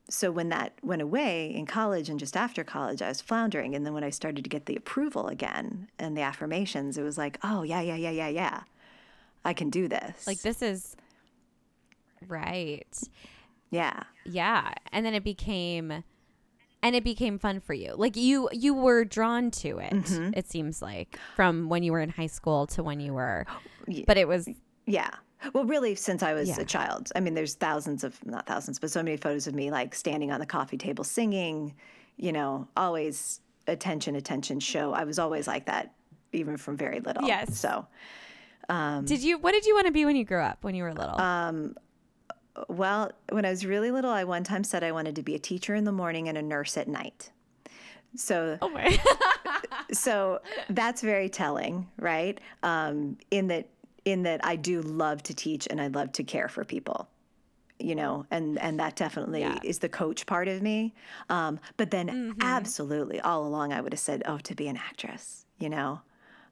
[0.09, 3.75] so when that went away in college and just after college, I was floundering.
[3.75, 7.17] And then when I started to get the approval again and the affirmations, it was
[7.17, 8.61] like, oh yeah, yeah, yeah, yeah, yeah,
[9.45, 10.25] I can do this.
[10.25, 10.95] Like this is
[12.27, 12.87] right.
[13.69, 14.73] yeah, Yeah.
[14.91, 16.03] And then it became
[16.81, 17.93] and it became fun for you.
[17.95, 19.93] Like you you were drawn to it.
[19.93, 20.31] Mm-hmm.
[20.35, 23.45] It seems like from when you were in high school to when you were
[24.07, 24.49] but it was
[24.85, 25.11] Yeah.
[25.53, 26.59] Well, really, since I was Yeah.
[26.61, 29.71] a child, I mean, there's thousands of, not thousands, but so many photos of me
[29.71, 31.73] like standing on the coffee table singing,
[32.17, 34.93] you know, always attention, attention, show.
[34.93, 35.93] I was always like that,
[36.33, 37.25] even from very little.
[37.25, 37.57] Yes.
[37.57, 37.87] So,
[38.69, 40.93] Did you what did you want to be when you grew up when you were
[40.93, 41.15] little?
[41.19, 41.53] Uh,
[42.67, 45.39] well, when I was really little, I one time said I wanted to be a
[45.39, 47.31] teacher in the morning and a nurse at night.
[48.15, 48.99] So, oh my.
[49.93, 52.39] so that's very telling, right?
[52.63, 53.69] Um, in that,
[54.11, 57.09] in that I do love to teach and I love to care for people,
[57.79, 59.59] you know, and and that definitely Yeah.
[59.63, 60.93] is the coach part of me.
[61.29, 65.45] Um, but then, absolutely, all along, I would have said, oh, to be an actress,
[65.59, 66.01] you know.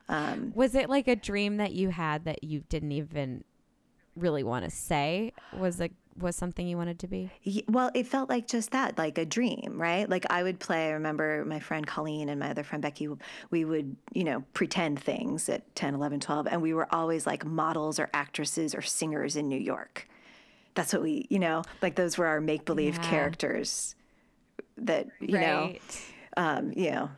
[0.10, 3.44] um, was it like a dream that you had that you didn't even
[4.16, 5.34] really want to say?
[5.60, 7.32] Was it was something you wanted to be?
[7.68, 10.10] Well, it felt like just that, like a dream, right?
[10.10, 10.88] Like I would play.
[10.88, 13.08] I remember my friend Colleen and my other friend Becky,
[13.50, 17.46] we would, you know, pretend things at 10, 11, 12, and we were always like
[17.46, 20.08] models or actresses or singers in New York.
[20.76, 23.10] That's what we, you know, like those were our make believe Yeah.
[23.10, 23.96] characters
[24.78, 25.74] that, you know,
[26.38, 27.10] um, you know,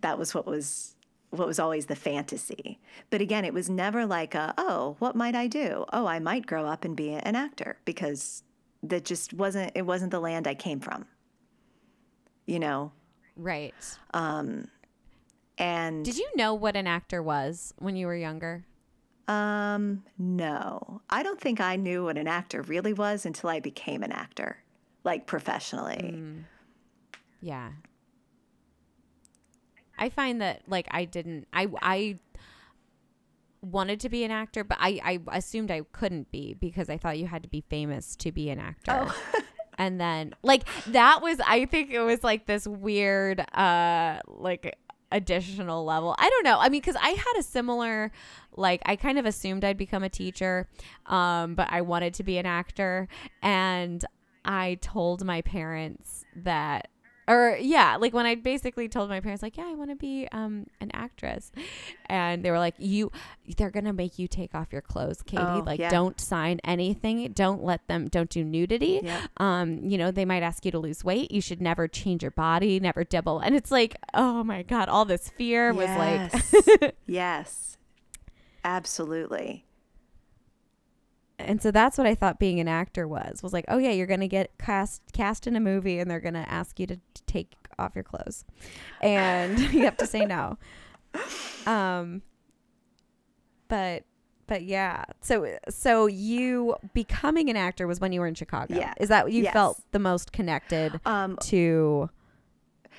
[0.00, 0.96] that was what was
[1.30, 2.78] what was always the fantasy.
[3.08, 5.84] But again, it was never like a, oh, what might I do?
[5.92, 8.42] Oh, I might grow up and be an actor because
[8.82, 11.06] that just wasn't it wasn't the land I came from.
[12.46, 12.92] You know.
[13.36, 13.74] Right.
[14.12, 14.68] Um
[15.58, 18.64] And Did you know what an actor was when you were younger?
[19.28, 21.02] um no.
[21.08, 24.64] I don't think I knew what an actor really was until I became an actor,
[25.04, 26.20] like professionally.
[27.40, 27.70] Yeah.
[30.00, 32.18] I find that like I didn't I I
[33.62, 37.18] wanted to be an actor, but I I assumed I couldn't be because I thought
[37.18, 39.06] you had to be famous to be an actor.
[39.78, 44.76] and then like that was I think it was like this weird uh like
[45.12, 46.14] additional level.
[46.18, 46.58] I don't know.
[46.58, 48.10] I mean cuz I had a similar
[48.56, 50.66] like I kind of assumed I'd become a teacher
[51.06, 53.06] um but I wanted to be an actor
[53.42, 54.04] and
[54.44, 56.89] I told my parents that
[57.30, 60.26] or yeah, like when I basically told my parents like, yeah, I want to be
[60.32, 61.52] um an actress.
[62.06, 63.12] And they were like, you
[63.56, 65.42] they're going to make you take off your clothes, Katie.
[65.42, 65.90] Oh, like yeah.
[65.90, 67.32] don't sign anything.
[67.32, 69.00] Don't let them don't do nudity.
[69.02, 69.26] Yeah.
[69.36, 71.30] Um, you know, they might ask you to lose weight.
[71.30, 73.38] You should never change your body, never double.
[73.38, 76.92] And it's like, oh my god, all this fear was like yes.
[77.06, 77.76] yes.
[78.64, 79.64] Absolutely.
[81.46, 83.42] And so that's what I thought being an actor was.
[83.42, 86.46] Was like, oh yeah, you're gonna get cast cast in a movie, and they're gonna
[86.48, 88.44] ask you to, to take off your clothes,
[89.00, 90.58] and you have to say no.
[91.66, 92.22] Um,
[93.68, 94.04] but
[94.46, 98.74] but yeah, so so you becoming an actor was when you were in Chicago.
[98.74, 98.94] Yeah.
[98.98, 99.52] is that you Yes.
[99.52, 102.10] felt the most connected Um, to?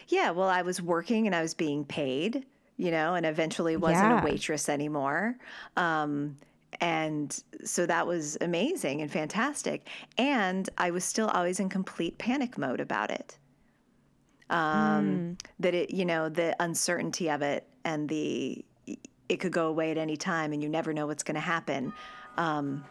[0.08, 2.46] Yeah, well, I was working and I was being paid,
[2.78, 4.22] you know, and eventually wasn't Yeah.
[4.22, 5.36] a waitress anymore.
[5.76, 6.38] Um,
[6.80, 9.88] and so that was amazing and fantastic.
[10.18, 13.38] And I was still always in complete panic mode about it.
[14.50, 18.64] Um, That it, you know, the uncertainty of it and the,
[19.30, 21.94] it could go away at any time and you never know what's going to happen.
[22.38, 22.86] Um,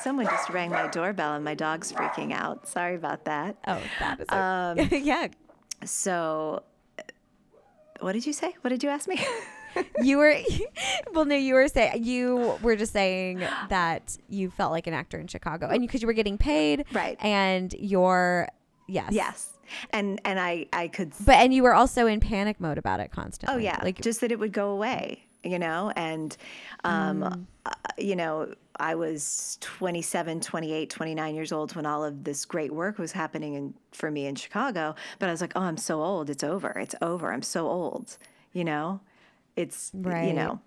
[0.00, 2.68] someone just rang my doorbell and my dog's freaking out.
[2.68, 3.56] Sorry about that.
[3.66, 5.28] Oh, that is Um, yeah.
[5.84, 6.62] So,
[8.00, 8.54] what did you say?
[8.60, 9.24] What did you ask me?
[10.02, 10.34] You were
[11.12, 15.18] well, no, you were saying you were just saying that you felt like an actor
[15.18, 17.16] in Chicago, and because you, were getting paid, Right.
[17.20, 18.48] And you're
[18.88, 19.52] yes, yes,
[19.90, 21.12] and and I I could.
[21.24, 23.54] but and you were also in panic mode about it constantly.
[23.54, 26.36] oh yeah, like just that it would go away, you know, and
[26.84, 27.46] um, Mm.
[27.66, 32.72] uh, you know, I was 27, 28, 29 years old when all of this great
[32.72, 34.94] work was happening in, for me in Chicago.
[35.18, 36.30] But I was like, oh, I'm so old.
[36.30, 36.70] It's over.
[36.70, 37.30] It's over.
[37.32, 38.16] I'm so old.
[38.54, 39.00] You know,
[39.56, 40.28] it's right.
[40.28, 40.60] you know.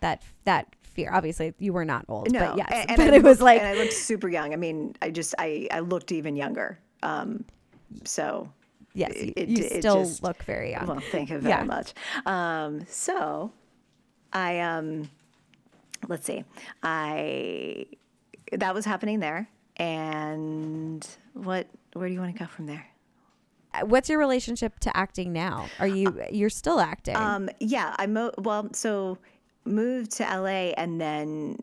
[0.00, 1.10] that that fear.
[1.12, 3.60] Obviously, you were not old, No, but yes, a- and but I it was like
[3.60, 4.52] and I looked super young.
[4.52, 6.78] I mean, I just I I looked even younger.
[7.02, 7.44] Um,
[8.04, 8.50] so
[8.94, 10.86] yes, you, it- you it still just- look very young.
[10.86, 11.64] well, thank you very Yeah.
[11.64, 11.94] much.
[12.26, 13.52] Um, so
[14.32, 15.10] I um,
[16.08, 16.44] let's see,
[16.82, 17.86] I
[18.52, 22.86] that was happening there, and what where do you want to go from there?
[23.82, 25.68] What's your relationship to acting now?
[25.78, 27.16] Are you you're still acting?
[27.16, 29.18] Um, yeah, I mo- well, so
[29.64, 31.58] moved to LA, and then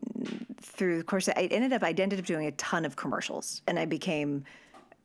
[0.60, 3.78] through the course, I ended up I ended up doing a ton of commercials, and
[3.78, 4.44] I became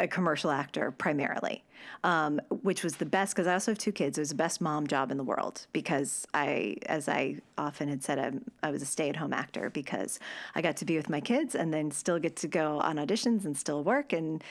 [0.02, 1.64] a commercial actor primarily,
[2.04, 4.18] um, which was the best because I also have two kids.
[4.18, 8.04] It was the best mom job in the world because I, as I often had
[8.04, 10.20] said, I'm, I was a stay-at-home actor because
[10.56, 13.46] I got to be with my kids and then still get to go on auditions
[13.46, 14.44] and still work and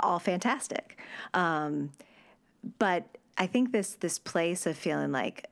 [0.00, 0.98] all fantastic.
[1.32, 1.90] Um,
[2.78, 5.46] but I think this this place of feeling like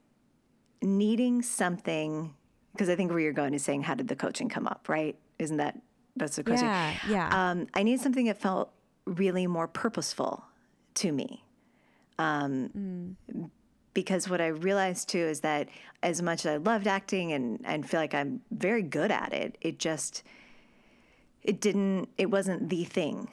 [0.83, 2.35] needing something
[2.73, 5.17] because I think where you're going is saying how did the coaching come up, right?
[5.39, 5.81] Isn't that
[6.17, 6.67] that's the question?
[6.67, 7.51] yeah, yeah.
[7.51, 8.73] Um, I need something that felt
[9.05, 10.45] really more purposeful
[10.95, 11.45] to me.
[12.19, 13.17] Um,
[13.95, 15.69] Because what I realized too is that
[16.03, 19.57] as much as I loved acting and, and feel like I'm very good at it,
[19.63, 20.23] it just
[21.43, 23.31] it didn't it wasn't the thing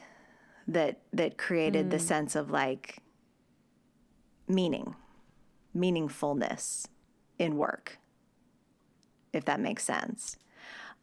[0.68, 3.00] that that created the sense of like
[4.48, 4.96] meaning,
[5.76, 6.88] meaningfulness
[7.40, 7.98] in work.
[9.32, 10.38] If that makes sense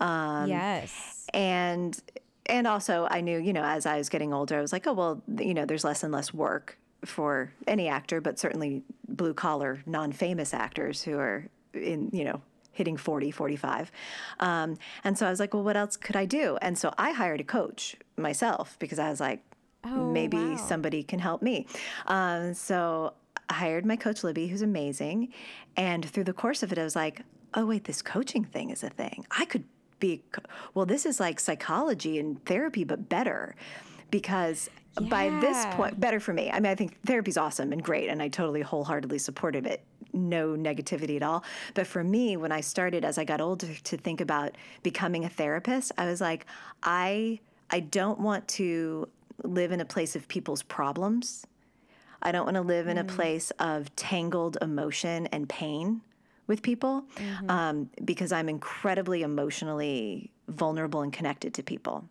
[0.00, 1.26] Um, yes.
[1.34, 1.98] and
[2.46, 4.92] and also I knew, you know, as I was getting older, I was like, oh
[4.94, 9.82] well, you know, there's less and less work for any actor, but certainly blue collar,
[9.86, 13.92] non-famous actors who are in, you know, hitting 40, 45.
[14.40, 16.58] Um, and so I was like, well, what else could I do?
[16.62, 19.42] And so I hired a coach myself because I was like,
[19.84, 20.56] Oh, maybe wow.
[20.56, 21.66] somebody can help me.
[22.06, 23.14] Um, so
[23.50, 25.32] I hired my coach Libby, who's amazing.
[25.76, 27.22] And through the course of it, I was like,
[27.54, 29.26] oh wait, this coaching thing is a thing.
[29.30, 29.64] I could
[29.98, 30.86] be co- well.
[30.86, 33.56] This is like psychology and therapy, but better.
[34.10, 34.70] Because
[35.02, 36.50] by this point, better for me.
[36.50, 39.84] I mean, I think therapy's awesome and great, and I totally wholeheartedly supported it.
[40.12, 41.44] No negativity at all.
[41.74, 45.28] But for me, when I started as I got older to think about becoming a
[45.28, 46.46] therapist, I was like,
[46.82, 49.08] I I don't want to
[49.44, 51.46] live in a place of people's problems.
[52.22, 56.02] I don't want to live in a place of tangled emotion and pain
[56.46, 57.04] with people
[57.48, 62.04] um, because I'm incredibly emotionally vulnerable and connected to people.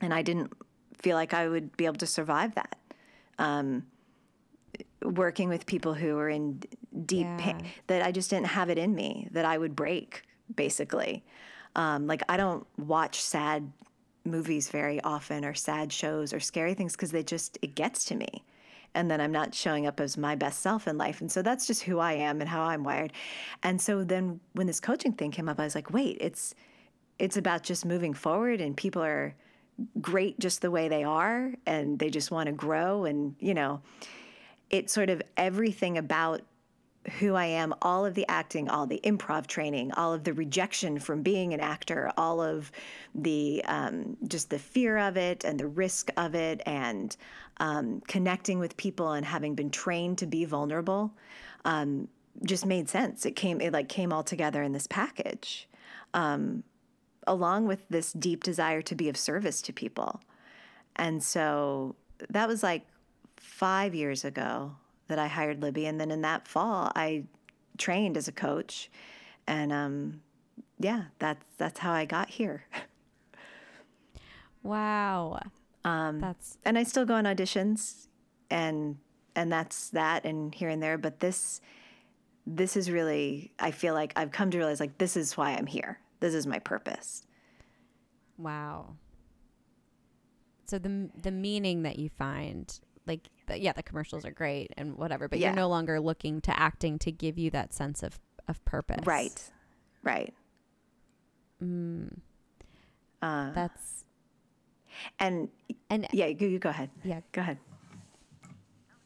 [0.00, 0.52] And I didn't
[1.00, 2.76] feel like I would be able to survive that.
[3.38, 3.86] Um,
[5.02, 6.62] working with people who are in
[7.06, 7.56] deep pain,
[7.88, 10.22] that I just didn't have it in me, that I would break,
[10.54, 11.24] basically.
[11.76, 13.72] Um, like, I don't watch sad
[14.24, 18.14] movies very often or sad shows or scary things because they just, it gets to
[18.14, 18.44] me.
[18.94, 21.20] And then I'm not showing up as my best self in life.
[21.20, 23.12] And so that's just who I am and how I'm wired.
[23.62, 26.54] And so then when this coaching thing came up, I was like, wait, it's,
[27.18, 29.34] it's about just moving forward and people are
[30.00, 33.80] great just the way they are and they just want to grow and you know
[34.70, 36.42] it's sort of everything about
[37.18, 40.98] who I am, all of the acting, all the improv training, all of the rejection
[40.98, 42.70] from being an actor, all of
[43.14, 47.16] the um, just the fear of it and the risk of it, and
[47.58, 51.12] um, connecting with people and having been trained to be vulnerable,
[51.64, 52.08] um,
[52.44, 53.26] just made sense.
[53.26, 55.68] It came, it like came all together in this package.
[56.14, 56.62] Um,
[57.26, 60.20] along with this deep desire to be of service to people.
[60.96, 61.94] And so
[62.30, 62.86] that was like
[63.36, 64.76] five years ago
[65.12, 65.86] that I hired Libby.
[65.86, 67.24] And then in that fall, I
[67.78, 68.90] trained as a coach.
[69.46, 70.22] And um,
[70.78, 72.64] yeah, that's, that's how I got here.
[74.62, 75.40] Wow.
[75.84, 78.06] Um, That's and I still go on auditions
[78.50, 78.98] and
[79.34, 81.60] and that's that and here and there but this
[82.46, 85.66] this is really I feel like I've come to realize like this is why I'm
[85.66, 85.98] here.
[86.20, 87.22] This is my purpose.
[88.38, 88.96] wow.
[90.66, 94.96] So the the meaning that you find like the, yeah, the commercials are great and
[94.96, 95.48] whatever, but Yeah.
[95.48, 99.06] you're no longer looking to acting to give you that sense of of purpose.
[99.06, 99.50] Right.
[100.02, 100.34] Right.
[101.62, 102.18] Mm,
[103.20, 104.04] Uh, that's
[105.18, 105.48] and
[105.90, 106.90] and yeah, you, you go ahead.
[107.04, 107.20] yeah.
[107.32, 107.58] Go ahead.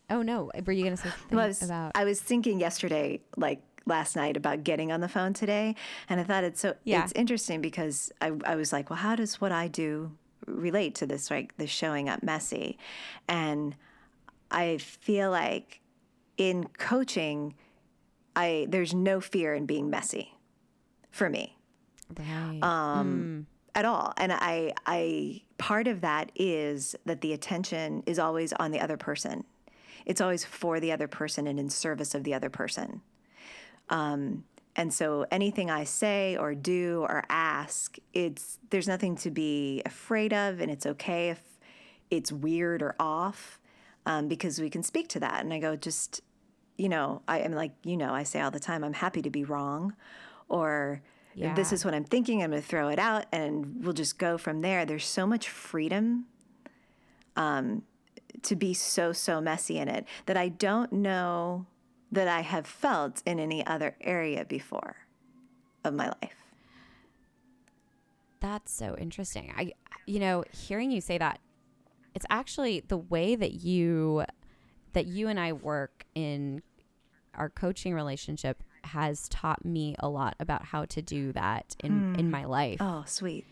[0.08, 1.92] Oh no, were you gonna say something Well, I was, about?
[1.94, 5.74] I was thinking yesterday, like last night, about getting on the phone today,
[6.08, 7.02] and I thought it's so Yeah.
[7.04, 10.12] it's interesting because I, I was like, well, how does what I do
[10.46, 12.78] relate to this, like the showing up messy,
[13.28, 13.74] and
[14.50, 15.80] I feel like
[16.36, 17.54] in coaching,
[18.34, 20.34] I there's no fear in being messy,
[21.10, 21.56] for me
[22.18, 22.58] right.
[22.62, 24.12] um, at all.
[24.16, 28.96] And I, I, part of that is that the attention is always on the other
[28.96, 29.44] person.
[30.04, 33.00] It's always for the other person and in service of the other person.
[33.88, 34.44] Um,
[34.76, 40.32] and so anything I say or do or ask, it's there's nothing to be afraid
[40.34, 41.42] of, and it's okay if
[42.10, 43.58] it's weird or off,
[44.04, 45.42] um, because we can speak to that.
[45.42, 46.20] And I go, just
[46.76, 49.30] you know, I am like, you know, I say all the time, I'm happy to
[49.30, 49.94] be wrong,
[50.48, 51.00] or
[51.50, 52.42] if this is what I'm thinking.
[52.42, 54.84] I'm going to throw it out, and we'll just go from there.
[54.84, 56.26] There's so much freedom
[57.34, 57.82] um,
[58.42, 61.66] to be so so messy in it that I don't know
[62.12, 64.96] that I have felt in any other area before
[65.84, 66.36] of my life.
[68.40, 69.52] That's so interesting.
[69.56, 69.72] I,
[70.06, 71.40] you know, hearing you say that,
[72.14, 74.24] it's actually the way that you,
[74.92, 76.62] that you and I work in
[77.34, 82.14] our coaching relationship has taught me a lot about how to do that in hmm.
[82.20, 82.78] in my life.
[82.80, 83.44] Oh, sweet.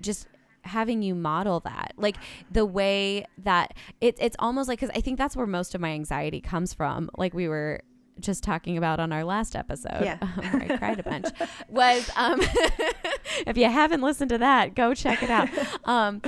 [0.00, 0.28] Just
[0.62, 2.16] having you model that, like
[2.50, 5.90] the way that it's it's almost like because I think that's where most of my
[5.90, 7.10] anxiety comes from.
[7.16, 7.82] Like we were
[8.20, 10.18] just talking about on our last episode, Yeah.
[10.34, 11.26] where I cried a bunch,
[11.68, 12.40] was um,
[13.46, 15.48] if you haven't listened to that, go check it out.
[15.84, 16.22] Um,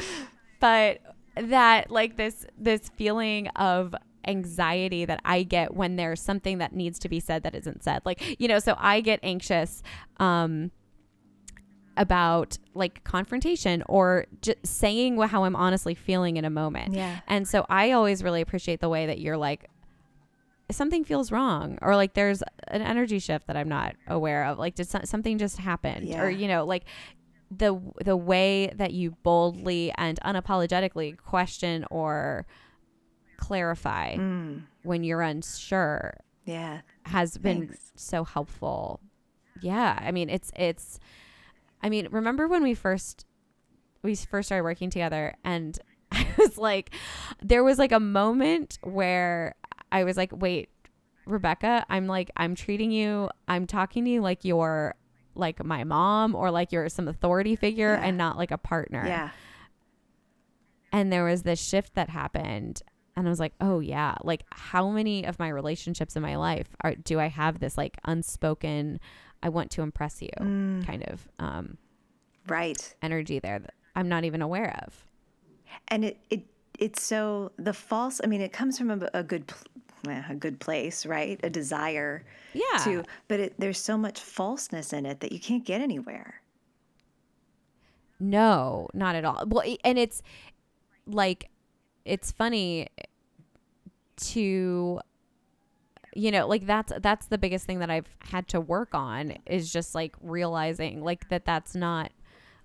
[0.61, 1.01] but
[1.37, 3.95] that like this this feeling of
[4.27, 8.01] anxiety that I get when there's something that needs to be said that isn't said.
[8.05, 9.83] Like, you know, so I get anxious
[10.19, 10.71] um
[11.97, 16.93] about like confrontation or just saying how I'm honestly feeling in a moment.
[16.95, 17.21] Yeah.
[17.29, 19.69] And so I always really appreciate the way that you're like
[20.71, 24.59] something feels wrong or like there's an energy shift that I'm not aware of.
[24.59, 26.23] Like did so- something just happen Yeah.
[26.23, 26.85] or you know like
[27.51, 32.47] the the way that you boldly and unapologetically question or
[33.37, 36.81] clarify Mm, when you're unsure yeah.
[37.05, 37.93] has been Thanks.
[37.97, 39.01] so helpful.
[39.61, 40.99] Yeah, I mean it's it's
[41.83, 43.27] I mean, remember when we first
[44.03, 45.79] we first started working together and
[46.13, 46.91] I was like
[47.43, 49.55] there was like a moment where
[49.93, 50.69] I was like, "Wait,
[51.27, 54.95] Rebecca, I'm like I'm treating you, I'm talking to you like you're
[55.35, 58.05] like my mom or like you're some authority figure Yeah.
[58.07, 59.31] and not like a partner." Yeah.
[60.93, 62.83] and there was this shift that happened
[63.17, 66.69] and i was like oh yeah like how many of my relationships in my life
[66.83, 69.01] are do i have this like unspoken
[69.43, 71.79] i want to impress you Mm, kind of um
[72.47, 72.95] right.
[73.03, 75.07] energy there that i'm not even aware of
[75.89, 76.43] and it it
[76.79, 79.53] it's so the false i mean it comes from a, a good
[80.09, 81.41] eh, a good place right?
[81.43, 82.79] A desire yeah.
[82.85, 86.41] to but it, there's so much falseness in it that you can't get anywhere.
[88.21, 89.45] No not at all.
[89.47, 90.23] Well and it's
[91.07, 91.51] like
[92.05, 92.89] it's funny
[94.17, 95.01] to
[96.15, 99.73] you know like that's that's the biggest thing that i've had to work on is
[99.73, 102.13] just like realizing like that that's not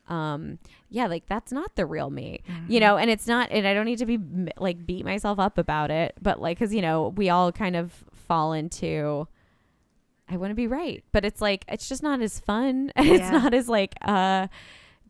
[0.10, 0.58] um
[0.90, 3.86] yeah like that's not the real me you know and it's not and i don't
[3.86, 4.20] need to be
[4.58, 8.04] like beat myself up about it but like because you know we all kind of
[8.14, 9.28] fall into
[10.28, 13.32] i want to be right but it's like it's just not as fun and it's
[13.32, 14.48] not as like uh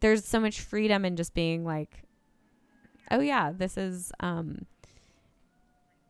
[0.02, 2.04] there's so much freedom in just being like
[3.12, 4.66] oh yeah this is um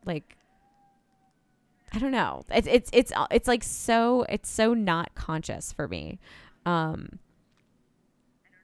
[0.04, 0.36] like
[1.92, 2.44] I don't know.
[2.50, 6.18] It's it's it's it's like so it's so not conscious for me.
[6.64, 7.18] Um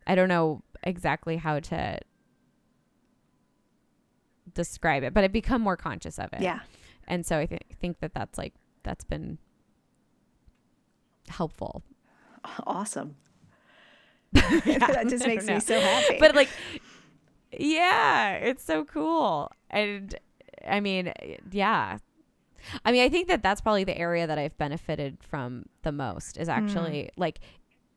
[0.06, 1.98] I don't know exactly how to
[4.54, 6.40] describe it, but I've become more conscious of it.
[6.40, 6.60] yeah
[7.06, 9.38] And so I th- think that that's like that's been
[11.28, 11.82] helpful.
[12.66, 13.16] awesome
[14.32, 16.18] that just makes me so happy.
[16.20, 16.48] But like,
[17.52, 19.50] yeah, it's so cool.
[19.70, 20.14] And
[20.66, 21.12] I mean,
[21.50, 21.98] yeah.
[22.84, 26.36] I mean, I think that that's probably the area that I've benefited from the most
[26.36, 27.10] is actually mm.
[27.16, 27.38] like,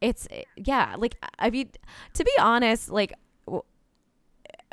[0.01, 1.71] it's, eh, yeah, like, I mean,
[2.13, 3.13] to be honest, like,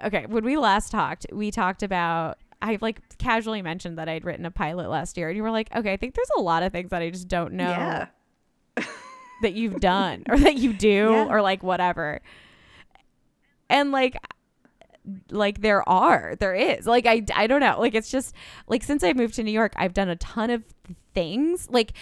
[0.04, 4.46] okay, when we last talked, we talked about I like casually mentioned that I'd written
[4.46, 6.72] a pilot last year, and you were like, "Okay, I think there's a lot of
[6.72, 8.06] things that I just don't know yeah.
[9.42, 11.26] that you've done or that you do yeah.
[11.26, 12.20] or like whatever."
[13.68, 14.16] And like,
[15.30, 18.34] like there are, there is like I I don't know, like it's just
[18.68, 20.64] like since I moved to New York, I've done a ton of
[21.14, 21.92] things like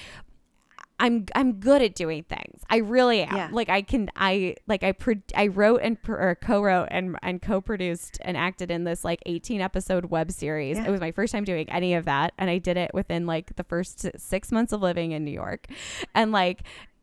[1.05, 2.62] I'm I'm good at doing things.
[2.70, 3.36] I really am.
[3.36, 3.48] Yeah.
[3.52, 8.18] Like I can I like I pro- I wrote and pro- co-wrote and and co-produced
[8.22, 10.78] and acted in this like 18 episode web series.
[10.78, 10.86] Yeah.
[10.86, 13.55] It was my first time doing any of that and I did it within like
[13.57, 15.66] the first 6 months of living in New York.
[16.14, 16.62] And like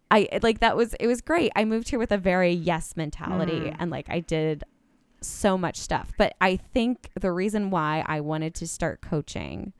[0.09, 1.51] I like that was it was great.
[1.55, 3.75] I moved here with a very yes mentality mm.
[3.77, 4.63] and like I did
[5.21, 6.11] so much stuff.
[6.17, 9.73] But I think the reason why I wanted to start coaching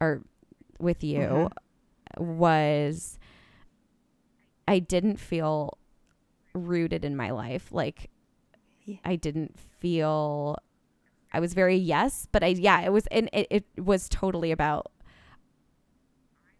[0.00, 0.22] or
[0.80, 2.38] with you mm-hmm.
[2.38, 3.18] was
[4.72, 5.76] I didn't feel
[6.54, 7.70] rooted in my life.
[7.72, 8.08] Like
[8.84, 8.96] yeah.
[9.04, 10.56] I didn't feel
[11.30, 14.90] I was very yes, but I yeah, it was and it, it was totally about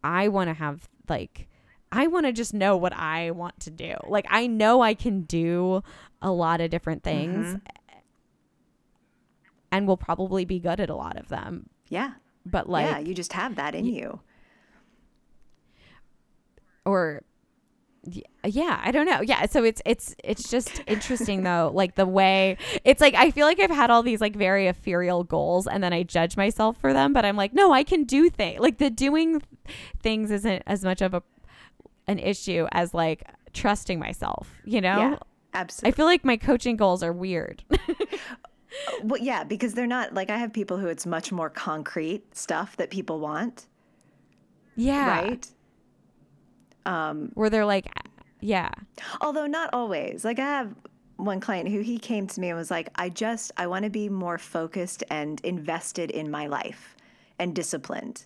[0.05, 1.49] I want to have like
[1.91, 3.95] I want to just know what I want to do.
[4.07, 5.83] Like I know I can do
[6.21, 7.57] a lot of different things mm-hmm.
[9.71, 11.71] and will probably be good at a lot of them.
[11.89, 12.13] Yeah.
[12.45, 14.21] But like Yeah, you just have that in you.
[16.85, 17.23] Or
[18.45, 19.21] yeah i don't know.
[19.21, 23.47] Yeah so it's it's it's just interesting though like the way it's like i feel
[23.47, 26.93] like i've had all these like very ethereal goals and then i judge myself for
[26.93, 28.59] them but i'm like no i can do things.
[28.61, 29.41] Like the doing
[30.03, 31.23] things isn't as much of a
[32.09, 33.23] an issue as like
[33.53, 34.99] trusting myself you know?
[34.99, 35.17] Yeah,
[35.55, 37.63] absolutely i feel like my coaching goals are weird.
[39.03, 42.75] Well yeah because they're not like i have people who it's much more concrete stuff
[42.79, 43.67] that people want.
[44.77, 45.21] Yeah.
[45.21, 45.47] Right
[46.87, 47.87] um, where they're like,
[48.41, 48.71] yeah.
[49.21, 50.25] Although not always.
[50.25, 50.75] Like I have
[51.17, 53.91] one client who he came to me and was like, I just, I want to
[53.91, 56.97] be more focused and invested in my life
[57.39, 58.25] and disciplined.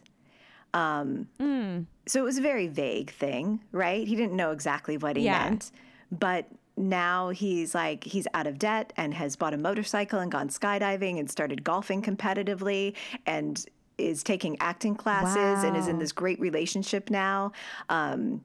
[0.74, 1.86] Um, mm.
[2.06, 4.06] So it was a very vague thing, right?
[4.06, 5.44] He didn't know exactly what he yeah.
[5.44, 5.70] meant.
[6.10, 6.46] But
[6.76, 11.18] now he's like, he's out of debt and has bought a motorcycle and gone skydiving
[11.18, 12.94] and started golfing competitively
[13.24, 13.64] and
[13.98, 15.66] is taking acting classes wow.
[15.66, 17.52] and is in this great relationship now.
[17.88, 18.44] Um,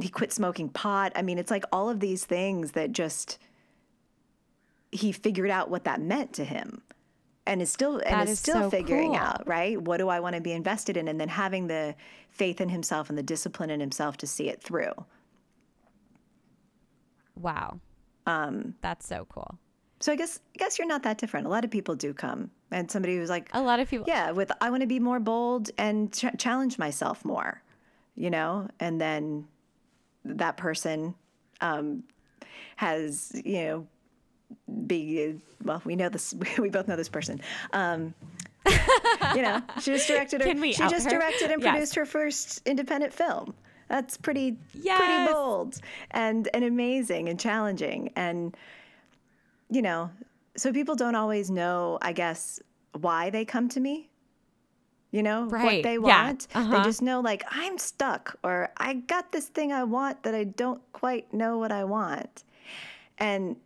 [0.00, 1.12] he quit smoking pot.
[1.16, 3.38] I mean, it's like all of these things that just
[4.92, 6.82] he figured out what that meant to him
[7.46, 9.18] and is still and is, is, still so figuring cool.
[9.18, 11.94] out right what do i want to be invested in and then having the
[12.28, 14.92] faith in himself and the discipline in himself to see it through
[17.36, 17.78] wow
[18.26, 19.58] um that's so cool
[20.00, 21.46] so I guess I guess you're not that different.
[21.46, 24.06] A lot of people do come, and somebody who's like a lot of people.
[24.08, 27.62] Yeah, with I want to be more bold and ch- challenge myself more,
[28.16, 29.46] you know, and then
[30.24, 31.14] that person
[31.60, 32.02] um,
[32.76, 33.86] has you know
[34.86, 35.82] be well.
[35.84, 36.34] We know this.
[36.58, 37.42] We both know this person.
[37.74, 38.14] Um,
[39.34, 40.46] you know, she just directed her.
[40.46, 41.10] Can we she just her?
[41.10, 41.72] directed and yes.
[41.72, 43.54] produced her first independent film.
[43.88, 44.98] That's pretty yes.
[44.98, 45.78] pretty bold
[46.12, 48.56] and and amazing and challenging and
[49.70, 50.10] you know,
[50.56, 52.60] so people don't always know, I guess,
[52.92, 54.08] why they come to me.
[55.12, 55.64] You know, right.
[55.64, 56.46] what they want.
[56.52, 56.60] Yeah.
[56.60, 56.78] Uh-huh.
[56.78, 60.44] They just know, like, I'm stuck, or I got this thing I want that I
[60.44, 62.44] don't quite know what I want.
[63.18, 63.56] And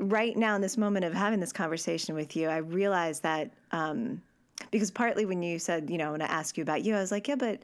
[0.00, 4.20] right now, in this moment of having this conversation with you, I realize that um,
[4.70, 7.12] because partly when you said, you know, when I ask you about you, I was
[7.12, 7.62] like, yeah, but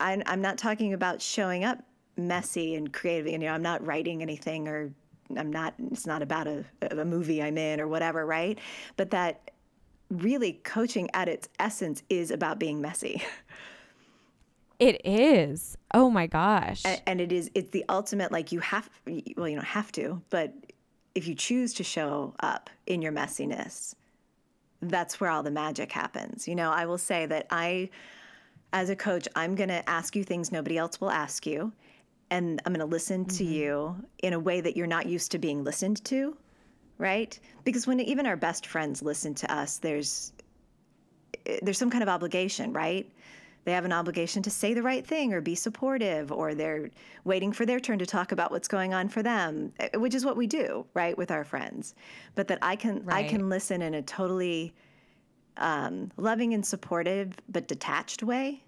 [0.00, 1.78] I, I'm not talking about showing up
[2.16, 3.26] messy and creative.
[3.26, 4.92] You know, I'm not writing anything or
[5.36, 8.58] I'm not, it's not about a, a movie I'm in or whatever, right?
[8.96, 9.50] But that
[10.10, 13.22] really coaching at its essence is about being messy.
[14.78, 15.76] It is.
[15.92, 16.82] Oh my gosh.
[16.84, 20.22] And, and, it is, it's the ultimate, like you have, well, you don't have to,
[20.30, 20.54] but
[21.16, 23.96] if you choose to show up in your messiness,
[24.80, 26.46] that's where all the magic happens.
[26.46, 27.90] You know, I will say that I,
[28.72, 31.72] as a coach, I'm going to ask you things nobody else will ask you
[32.30, 33.36] and I'm going to listen mm-hmm.
[33.36, 36.36] to you in a way that you're not used to being listened to,
[36.98, 37.38] right?
[37.64, 40.32] Because when even our best friends listen to us, there's
[41.62, 43.10] there's some kind of obligation, right?
[43.64, 46.90] They have an obligation to say the right thing or be supportive, or they're
[47.24, 50.24] waiting for their turn to talk about what's going on for them, eh, which is
[50.24, 51.94] what we do, right, with our friends.
[52.34, 53.24] But that I can right.
[53.24, 54.74] I can listen in a totally
[55.56, 58.62] um, loving and supportive but detached way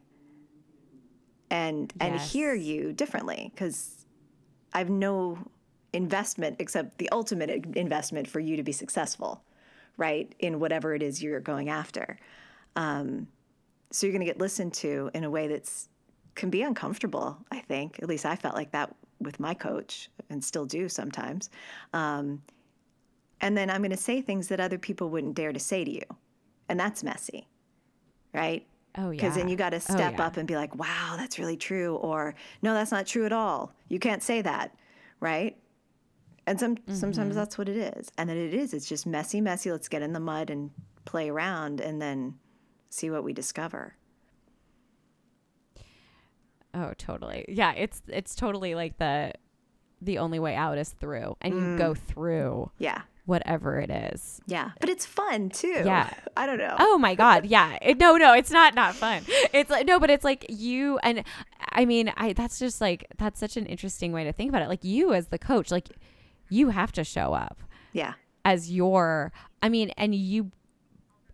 [1.50, 2.10] and yes.
[2.10, 4.06] and hear you differently because
[4.72, 5.38] I've no
[5.92, 9.42] investment except the ultimate investment for you to be successful,
[9.96, 10.32] right?
[10.38, 12.18] In whatever it is you're going after.
[12.76, 13.26] Um,
[13.90, 15.88] so you're going to get listened to in a way that's
[16.36, 17.36] can be uncomfortable.
[17.50, 21.50] I think at least I felt like that with my coach and still do sometimes.
[21.92, 22.42] Um,
[23.40, 25.90] and then I'm going to say things that other people wouldn't dare to say to
[25.90, 26.02] you,
[26.68, 27.48] and that's messy,
[28.32, 28.66] right?
[28.98, 29.20] Oh, yeah.
[29.20, 30.26] Because then you got to Oh, step yeah.
[30.26, 31.94] up and be like, wow, that's really true.
[31.96, 33.72] Or no, that's not true at all.
[33.88, 34.74] You can't say that.
[35.20, 35.56] Right.
[36.46, 36.94] And some, Mm-hmm.
[36.94, 38.10] sometimes that's what it is.
[38.18, 38.74] And then it is.
[38.74, 39.70] It's just messy, messy.
[39.70, 40.70] Let's get in the mud and
[41.04, 42.34] play around and then
[42.88, 43.94] see what we discover.
[46.72, 47.44] Oh, totally.
[47.48, 49.32] Yeah, it's it's totally like the
[50.00, 51.78] the only way out is through, and you Mm.
[51.78, 53.02] go through Yeah.
[53.26, 54.40] Whatever it is.
[54.46, 54.70] Yeah.
[54.80, 55.82] But it's fun too.
[55.84, 56.10] Yeah.
[56.36, 56.76] I don't know.
[56.78, 57.78] Oh my god, yeah.
[57.82, 59.22] It, no, no, it's not not fun.
[59.52, 61.24] It's like no, but it's like you and
[61.72, 64.68] I mean, I that's just like that's such an interesting way to think about it.
[64.68, 65.88] Like you as the coach, like
[66.48, 67.62] you have to show up
[67.92, 68.14] Yeah.
[68.44, 70.50] as your I mean, and you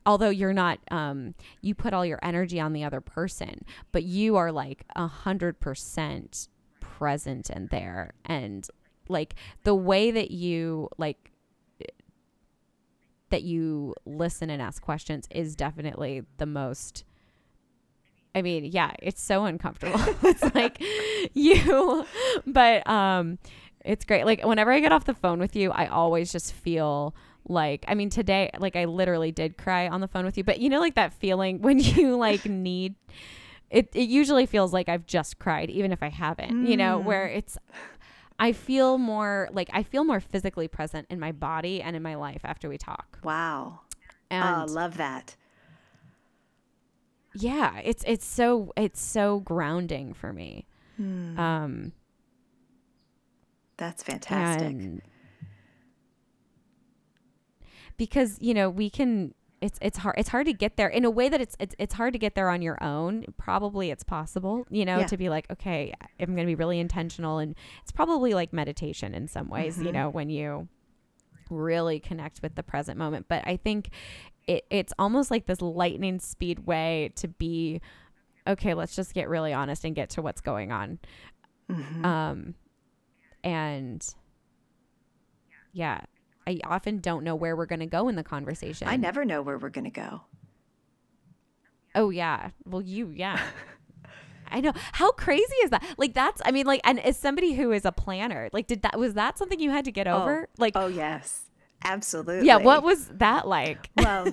[0.04, 4.36] although you're not um you put all your energy on the other person, but you
[4.36, 6.48] are like a hundred percent
[6.80, 8.68] present and there and
[9.08, 9.34] like
[9.64, 11.30] the way that you like
[13.30, 17.04] that you listen and ask questions is definitely the most
[18.34, 19.98] I mean, yeah, it's so uncomfortable.
[20.22, 20.82] it's like
[21.34, 22.04] you
[22.46, 23.38] but um
[23.84, 24.26] it's great.
[24.26, 27.14] Like whenever I get off the phone with you, I always just feel
[27.48, 30.60] like I mean today like I literally did cry on the phone with you, but
[30.60, 32.94] you know like that feeling when you like need
[33.70, 37.26] it it usually feels like I've just cried even if I haven't, you know, where
[37.26, 37.58] it's
[38.38, 42.14] I feel more like I feel more physically present in my body and in my
[42.16, 43.18] life after we talk.
[43.22, 43.80] Wow.
[44.30, 45.36] And oh, love that.
[47.34, 50.66] yeah, it's it's so it's so grounding for me.
[50.98, 51.92] Um
[53.76, 55.02] That's fantastic.
[57.96, 61.10] because you know we can it's it's hard it's hard to get there in a
[61.10, 64.66] way that it's it's, it's hard to get there on your own probably it's possible
[64.70, 65.06] you know Yeah.
[65.06, 69.14] to be like okay i'm going to be really intentional and it's probably like meditation
[69.14, 69.86] in some ways Mm-hmm.
[69.86, 70.68] you know when you
[71.48, 73.90] really connect with the present moment but i think
[74.46, 77.80] it, it's almost like this lightning speed way to be
[78.46, 80.98] okay let's just get really honest and get to what's going on
[81.70, 82.04] Mm-hmm.
[82.04, 82.54] um
[83.42, 84.06] and
[85.72, 86.00] yeah
[86.46, 89.42] i often don't know where we're going to go in the conversation I never know
[89.42, 90.22] where we're going to go.
[91.94, 93.40] oh yeah well you yeah
[94.48, 94.72] I know.
[94.92, 95.84] How crazy is that?
[95.98, 98.98] Like that's I mean like and as somebody who is a planner, like did that
[98.98, 100.22] was that something you had to get oh.
[100.22, 100.48] over?
[100.58, 101.46] Like Oh, yes.
[101.84, 102.46] Absolutely.
[102.46, 103.90] yeah, what was that like?
[103.96, 104.26] well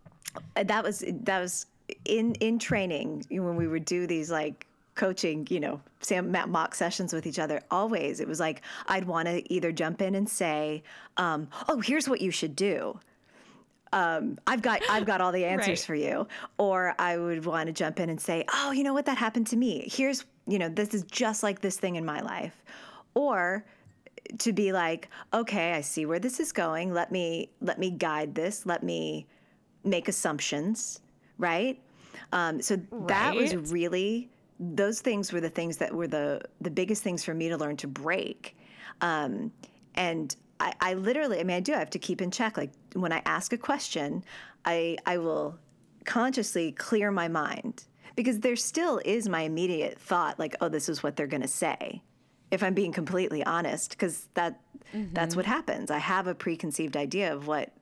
[0.54, 1.66] that was that was
[2.04, 4.66] in in training when we would do these like
[5.02, 9.04] coaching you know sam ma- mock sessions with each other always it was like i'd
[9.04, 10.80] want to either jump in and say
[11.16, 12.98] um, oh here's what you should do
[13.92, 15.86] um, I've got I've got all the answers Right.
[15.86, 16.26] for you,
[16.56, 19.48] or I would want to jump in and say, oh, you know what, that happened
[19.48, 19.86] to me.
[19.86, 22.56] Here's you know this is just like this thing in my life,
[23.12, 23.66] or
[24.38, 26.94] to be like, okay, I see where this is going.
[26.94, 28.64] Let me let me guide this.
[28.64, 29.26] Let me
[29.84, 31.00] make assumptions,
[31.36, 31.78] right?
[32.32, 32.76] Um, so
[33.08, 34.30] that was really
[34.62, 37.76] those things were the things that were the the biggest things for me to learn
[37.78, 38.56] to break.
[39.00, 39.52] Um,
[39.94, 42.56] and I, I literally, I mean, I do have to keep in check.
[42.56, 44.24] Like when I ask a question,
[44.64, 45.58] I I will
[46.04, 47.84] consciously clear my mind
[48.14, 51.48] because there still is my immediate thought, like, oh, this is what they're going to
[51.48, 52.02] say.
[52.50, 54.60] If I'm being completely honest, because that
[54.92, 55.90] that's what happens.
[55.90, 57.72] I have a preconceived idea of what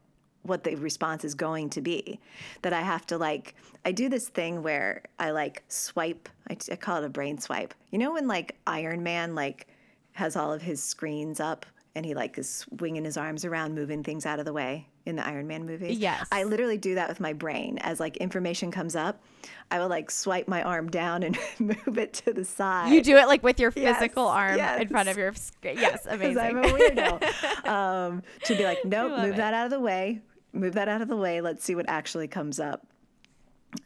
[0.42, 2.18] what the response is going to be
[2.62, 6.76] that i have to like i do this thing where i like swipe I, I
[6.76, 9.66] call it a brain swipe you know when like iron man like
[10.12, 14.02] has all of his screens up and he like is swinging his arms around moving
[14.02, 16.26] things out of the way in the iron man movie Yes.
[16.32, 19.22] i literally do that with my brain as like information comes up
[19.70, 23.16] i will like swipe my arm down and move it to the side You do
[23.16, 25.78] it like with your Yes, physical arm in front of your screen.
[25.78, 26.38] Yes, amazing.
[26.38, 27.66] I'm a weirdo.
[27.68, 29.36] um, to be like, nope, move it.
[29.36, 30.20] that out of the way.
[30.52, 31.40] Move that out of the way.
[31.40, 32.86] Let's see what actually comes up.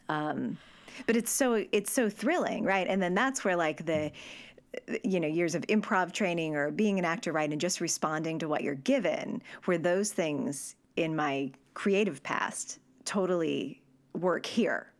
[0.09, 0.57] Um,
[1.05, 2.87] but it's so it's so thrilling, right?
[2.87, 4.11] And then that's where like the
[5.03, 8.47] you know years of improv training or being an actor, right, and just responding to
[8.47, 13.81] what you're given, where those things in my creative past totally
[14.13, 14.91] work here.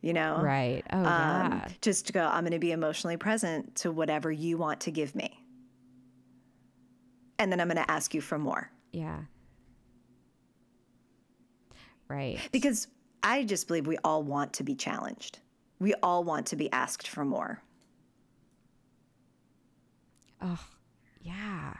[0.00, 0.84] You know, right.
[0.92, 1.68] Oh um, yeah.
[1.80, 5.14] just to go, I'm going to be emotionally present to whatever you want to give
[5.14, 5.44] me.
[7.40, 8.70] And then I'm going to ask you for more.
[8.92, 9.18] Yeah.
[12.08, 12.40] Right.
[12.52, 12.88] Because
[13.22, 15.40] I just believe we all want to be challenged.
[15.78, 17.62] We all want to be asked for more.
[20.40, 20.64] Oh,
[21.22, 21.74] Yeah.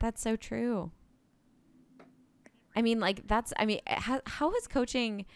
[0.00, 0.90] That's so true.
[2.74, 3.52] I mean, like that's.
[3.58, 5.26] I mean, how how has coaching?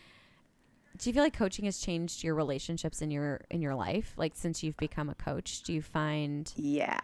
[0.97, 4.15] Do you feel like coaching has changed your relationships in your in your life?
[4.17, 6.51] Like since you've become a coach, do you find?
[6.57, 7.01] Yeah,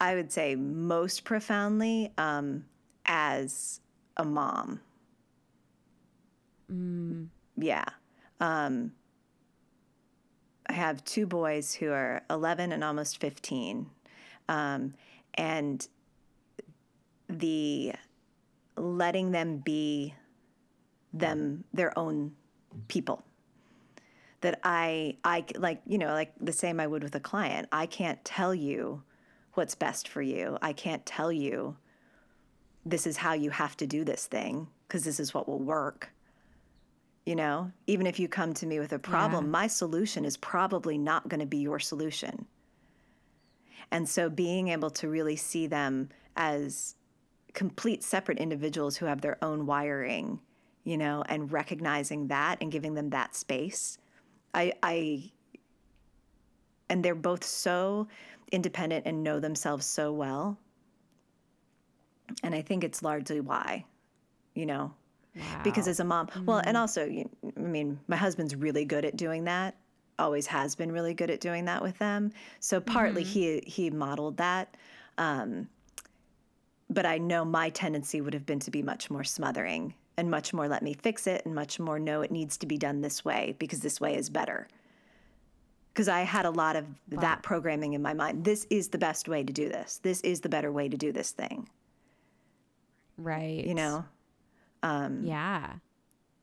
[0.00, 2.64] I would say most profoundly um,
[3.04, 3.80] as
[4.16, 4.80] a mom.
[6.70, 7.84] Mm, Yeah.
[8.40, 8.92] Um,
[10.66, 13.90] I have two boys who are 11 and almost 15.
[14.48, 14.94] Um,
[15.34, 15.86] and
[17.28, 17.92] the
[18.76, 20.14] letting them be
[21.12, 22.32] them, their own
[22.88, 23.24] people.
[24.40, 27.68] That I, I like, you know, like the same I would with a client.
[27.72, 29.02] I can't tell you
[29.54, 30.58] what's best for you.
[30.60, 31.76] I can't tell you
[32.84, 36.10] this is how you have to do this thing because this is what will work
[37.26, 39.50] you know even if you come to me with a problem Yeah.
[39.50, 42.46] my solution is probably not going to be your solution.
[43.90, 46.96] And so being able to really see them as
[47.52, 50.40] complete separate individuals who have their own wiring
[50.84, 53.98] you know and recognizing that and giving them that space
[54.52, 55.30] i i
[56.90, 58.06] and they're both so
[58.52, 60.58] independent and know themselves so well.
[62.42, 63.84] And i think it's largely why
[64.54, 64.92] you know
[65.62, 69.16] because as a mom well and also you- i mean my husband's really good at
[69.16, 69.74] doing that
[70.18, 72.30] always has been really good at doing that with them.
[72.60, 74.76] So partly he he modeled that
[75.18, 75.68] um,
[76.88, 80.52] but i know my tendency would have been to be much more smothering and much
[80.54, 83.24] more let me fix it and much more no it needs to be done this
[83.24, 84.68] way because this way is better.
[85.92, 88.44] Because i had a lot of that programming in my mind.
[88.44, 89.98] This is the best way to do this.
[90.02, 91.68] This is the better way to do this thing.
[93.16, 93.64] Right.
[93.64, 94.04] you know
[95.24, 95.74] Yeah.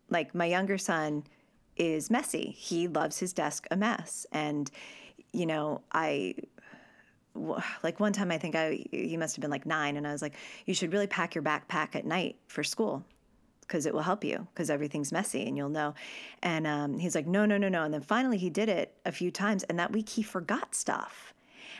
[0.09, 1.23] like my younger son
[1.77, 2.53] is messy.
[2.57, 4.25] He loves his desk a mess.
[4.31, 4.69] And,
[5.31, 6.35] you know, I
[7.81, 10.21] like one time I think I, he must have been like nine, and I was
[10.21, 10.35] like,
[10.65, 13.05] you should really pack your backpack at night for school
[13.61, 15.93] because it will help you because everything's messy and you'll know.
[16.43, 17.83] And um, he's like, no, no, no, no.
[17.83, 21.33] And then finally he did it a few times, and that week he forgot stuff.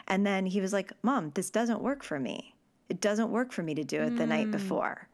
[0.07, 2.55] And then he was like, Mom, this doesn't work for me.
[2.87, 5.09] It doesn't work for me to do it the night before.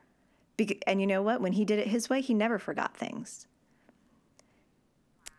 [0.87, 1.41] And you know what?
[1.41, 3.47] When he did it his way, he never forgot things.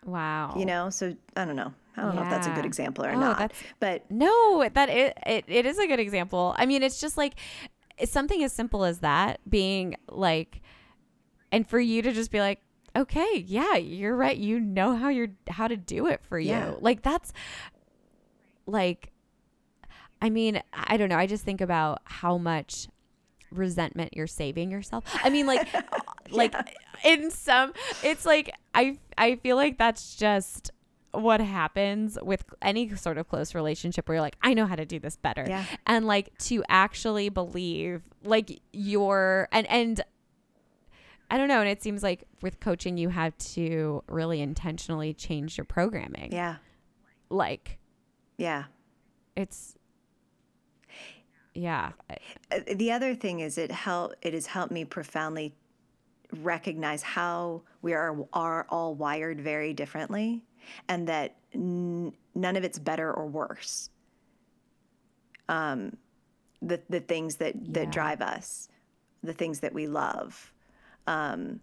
[0.05, 0.55] Wow.
[0.57, 1.73] You know, so I don't know.
[1.97, 3.53] I don't know if that's a good example or Oh, not.
[3.81, 6.55] But No, that it, it it is a good example.
[6.57, 7.35] I mean, it's just like
[7.99, 10.63] it's something as simple as that being like
[11.51, 12.61] and for you to just be like,
[12.95, 14.37] "Okay, yeah, you're right.
[14.37, 16.75] You know how you're how to do it for you." Yeah.
[16.81, 17.33] Like that's
[18.67, 19.11] like
[20.23, 21.19] I mean, I don't know.
[21.19, 22.89] I just think about how much
[23.51, 25.05] resentment you're saving yourself.
[25.23, 25.83] I mean, like uh,
[26.31, 26.55] like
[27.05, 27.73] in some
[28.03, 30.71] it's like I I feel like that's just
[31.13, 34.85] what happens with any sort of close relationship where you're like, I know how to
[34.85, 35.45] do this better.
[35.49, 35.65] Yeah.
[35.87, 40.03] And like to actually believe like your and and
[41.31, 45.59] I don't know, and it seems like with coaching you have to really intentionally change
[45.59, 46.33] your programming.
[46.33, 46.57] yeah,
[47.29, 47.79] Like
[48.39, 48.65] yeah.
[49.37, 49.77] it's
[51.59, 51.93] yeah.
[52.51, 55.55] Uh, The other thing is it help it has helped me profoundly
[56.43, 60.45] recognize how we are are all wired very differently,
[60.89, 63.91] and that n- none of it's better or worse.
[65.49, 65.97] Um,
[66.63, 67.91] the the things that that Yeah.
[67.91, 68.69] drive us,
[69.23, 70.53] the things that we love.
[71.07, 71.61] Um,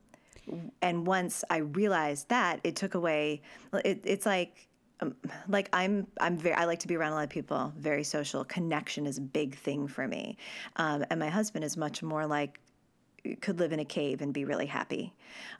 [0.81, 3.41] and once I realized that, it took away.
[3.73, 4.67] It, it's like,
[5.01, 5.15] um,
[5.47, 6.55] like I'm, I'm very.
[6.55, 7.73] I like to be around a lot of people.
[7.77, 8.43] Very social.
[8.45, 10.37] Connection is a big thing for me,
[10.77, 12.59] um, and my husband is much more like
[13.41, 15.13] could live in a cave and be really happy.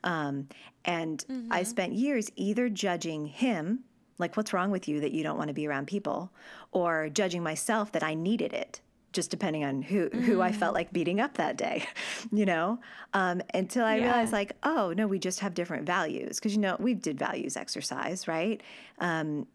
[0.04, 0.48] Um,
[0.86, 3.80] and I spent years either judging him,
[4.20, 6.32] like, what's wrong with you that you don't want to be around people,
[6.72, 8.82] or judging myself that I needed it,
[9.16, 11.86] just depending on who, who I felt like beating up that day,
[12.32, 12.80] you know?
[13.14, 14.04] Um, until I Yeah.
[14.04, 16.36] realized, like, oh, no, we just have different values.
[16.38, 18.62] Because, you know, we did values exercise, right?
[19.00, 19.48] Um,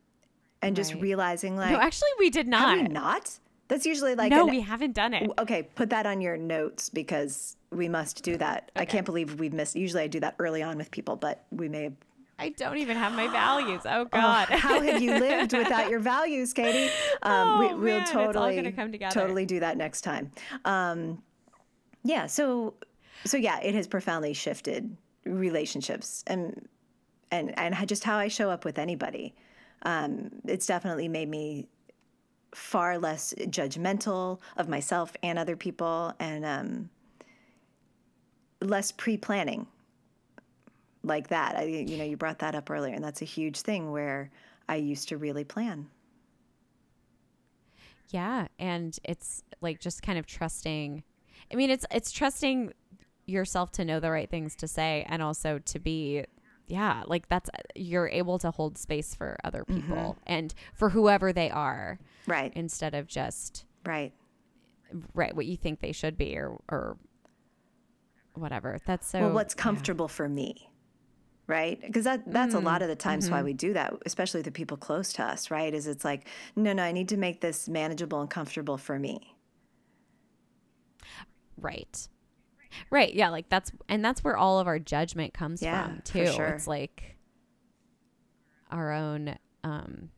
[0.62, 2.60] and just realizing, like, No, actually we did not.
[2.70, 2.92] have we not.
[2.92, 3.38] not?
[3.68, 5.30] That's usually like no, an- we haven't done it.
[5.38, 8.72] Okay, put that on your notes because we must do that.
[8.74, 9.76] I can't believe we've missed.
[9.76, 11.92] Usually, I do that early on with people, but we may have.
[12.40, 13.82] I don't even have my values.
[13.84, 14.48] Oh Oh, God.
[14.48, 16.90] how have you lived without your values, Katie?
[17.22, 19.12] Um, we, Oh, it's all totally, gonna come together.
[19.12, 20.32] totally do that next time.
[20.64, 21.22] Um,
[22.02, 22.26] yeah.
[22.26, 22.74] So,
[23.26, 26.66] so yeah, it has profoundly shifted relationships and
[27.30, 29.34] and and just how I show up with anybody.
[29.82, 31.68] Um, it's definitely made me
[32.54, 36.90] far less judgmental of myself and other people, and um,
[38.62, 39.66] less pre-planning
[41.02, 41.56] like that.
[41.56, 44.30] I, you know, you brought that up earlier, and that's a huge thing where
[44.68, 45.88] I used to really plan.
[48.10, 51.02] Yeah, and it's like just kind of trusting.
[51.52, 52.72] I mean, it's it's trusting
[53.26, 56.24] yourself to know the right things to say and also to be
[56.66, 60.18] yeah, like that's you're able to hold space for other people Mm-hmm.
[60.26, 62.52] and for whoever they are Right.
[62.56, 64.12] instead of just Right.
[65.14, 66.96] right what you think they should be or or
[68.34, 68.78] whatever.
[68.84, 69.62] That's so well, what's yeah.
[69.62, 70.69] comfortable for me?
[71.50, 71.80] Right?
[71.80, 73.34] Because that that's a lot of the times Mm-hmm.
[73.34, 75.74] why we do that, especially the people close to us, right?
[75.74, 79.34] Is it's like, no, no, I need to make this manageable and comfortable for me.
[81.60, 82.08] Right.
[82.90, 83.12] Right.
[83.12, 83.30] Yeah.
[83.30, 86.26] Like that's, and that's where all of our judgment comes Yeah, from too.
[86.26, 86.46] sure.
[86.50, 87.16] It's like
[88.70, 90.10] our own, um,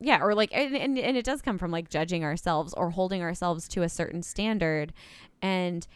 [0.00, 3.22] yeah, or like, and, and, and it does come from like judging ourselves or holding
[3.22, 4.92] ourselves to a certain standard.
[5.40, 5.86] And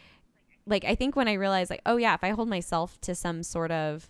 [0.67, 3.41] like, I think when I realized, like, oh, yeah, if I hold myself to some
[3.41, 4.09] sort of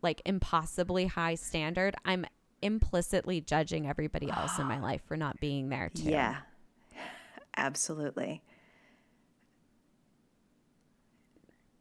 [0.00, 2.24] like impossibly high standard, I'm
[2.62, 6.10] implicitly judging everybody else in my life for not being there too.
[6.10, 6.36] Yeah.
[7.56, 8.42] Absolutely.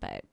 [0.03, 0.25] but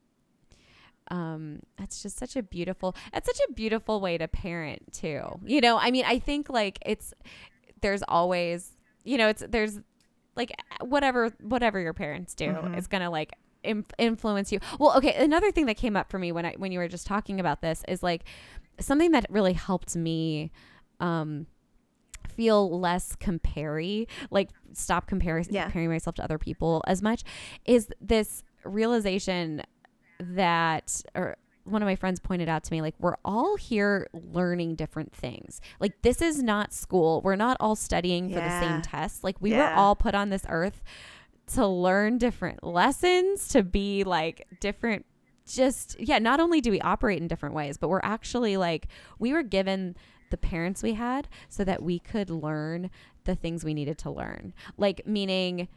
[1.14, 5.60] um that's just such a beautiful that's such a beautiful way to parent too you
[5.60, 7.14] know i mean i think like it's
[7.80, 8.72] there's always
[9.04, 9.78] you know it's there's
[10.40, 10.52] like
[10.94, 13.30] whatever whatever your parents do is gonna like
[13.62, 16.72] Im- influence you well okay another thing that came up for me when i when
[16.72, 18.22] you were just talking about this is like
[18.78, 20.50] something that really helped me
[20.98, 21.46] um
[22.28, 25.64] feel less compary like stop comparing Yeah.
[25.64, 27.22] comparing myself to other people as much
[27.66, 29.62] is this realization
[30.20, 34.74] that or one of my friends pointed out to me like we're all here learning
[34.74, 35.60] different things.
[35.78, 37.20] Like this is not school.
[37.22, 40.44] We're not all studying for the same tests like we were all put on this
[40.48, 40.82] earth
[41.54, 45.04] to learn different lessons to be like different
[45.46, 48.86] just yeah not only do we operate in different ways but we're actually like
[49.18, 49.96] we were given
[50.30, 52.90] the parents we had so that we could learn
[53.24, 54.54] the things we needed to learn.
[54.78, 55.68] Like meaning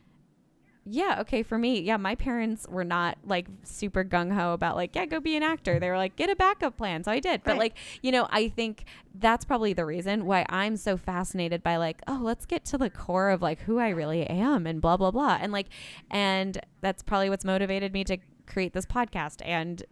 [0.86, 5.06] yeah okay for me yeah my parents were not like super gung-ho about like yeah
[5.06, 7.52] go be an actor they were like get a backup plan so i did but
[7.52, 7.60] Right.
[7.60, 8.84] like you know i think
[9.16, 12.90] that's probably the reason why i'm so fascinated by like oh let's get to the
[12.90, 15.68] core of like who i really am and blah blah blah and like
[16.12, 19.84] and that's probably what's motivated me to create this podcast and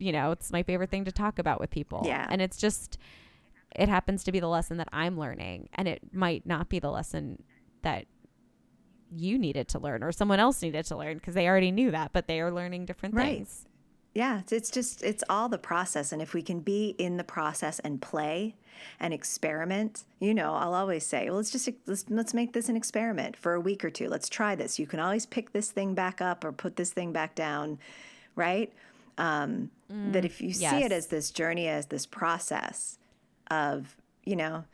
[0.00, 2.26] you know it's my favorite thing to talk about with people Yeah.
[2.28, 2.98] and it's just
[3.76, 6.90] it happens to be the lesson that i'm learning and it might not be the
[6.90, 7.42] lesson
[7.82, 8.06] that
[9.16, 12.12] you needed to learn or someone else needed to learn because they already knew that
[12.12, 13.36] but they are learning different Right.
[13.38, 13.66] things
[14.16, 17.24] Yeah, it's- it's just it's all the process and if we can be in the
[17.24, 18.54] process and play
[19.00, 22.76] and experiment, you know, I'll always say, well, let's just let's let's make this an
[22.76, 24.08] experiment for a week or two.
[24.08, 24.78] Let's try this.
[24.78, 27.78] You can always pick this thing back up or put this thing back down,
[28.36, 28.72] right?
[29.18, 32.98] Um, that if you see it as this journey as this process
[33.50, 34.64] of, you know,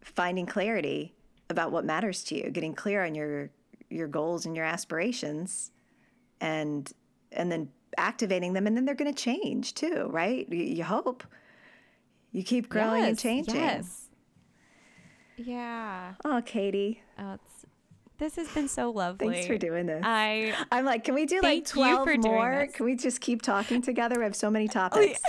[0.00, 1.12] finding clarity
[1.50, 3.50] about what matters to you, getting clear on your
[3.88, 5.70] your goals and your aspirations
[6.40, 6.92] and
[7.32, 7.68] and then
[7.98, 10.46] activating them and then they're going to change too right?
[10.50, 11.24] You, you hope.
[12.32, 13.54] You keep growing and Yes, changing.
[13.54, 14.08] yes.
[15.36, 16.14] Yeah.
[16.24, 17.02] Oh katie.
[17.18, 17.66] Oh, it's,
[18.18, 20.02] this has been so lovely thanks for doing this.
[20.04, 22.62] I i'm like can we do like 12 more.
[22.62, 24.18] Oh, can we just keep talking together?
[24.18, 25.20] We have so many oh, topics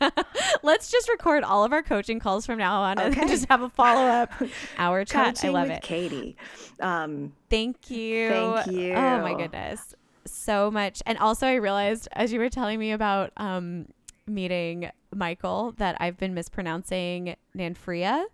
[0.62, 3.26] let's just record all of our coaching calls from now on and Okay.
[3.28, 4.32] just have a follow-up
[4.78, 6.36] hour chat coaching i love it katie
[6.80, 8.28] um, Thank you.
[8.28, 8.92] Thank you.
[8.94, 9.94] Oh my goodness.
[10.26, 11.02] So much.
[11.06, 13.86] And also I realized as you were telling me about um
[14.26, 18.24] meeting Michael that I've been mispronouncing Nanfria.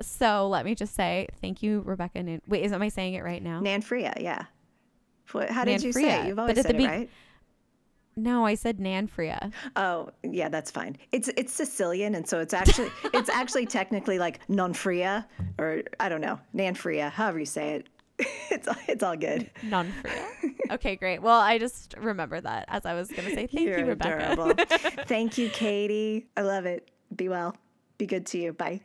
[0.00, 2.22] So let me just say thank you, Rebecca.
[2.22, 3.60] Nan- Wait, is am I saying it right now?
[3.60, 4.44] nanfria yeah
[5.32, 7.10] what, how did you say it you've But always at said the it right
[8.16, 9.52] no, I said Nanfria.
[9.76, 10.96] Oh, yeah, that's fine.
[11.12, 15.26] It's it's Sicilian, and so it's actually it's actually technically like non-fria,
[15.58, 17.88] or I don't know, nanfria, however you say it.
[18.50, 19.50] It's it's all good.
[19.62, 20.70] Nanfria.
[20.70, 21.20] okay, great.
[21.22, 24.64] Well, I just remember that as I was going to say thank You're you, Rebecca.
[25.06, 26.28] Thank you, Katie.
[26.36, 26.88] I love it.
[27.14, 27.56] Be well.
[27.98, 28.52] Be good to you.
[28.52, 28.80] Bye.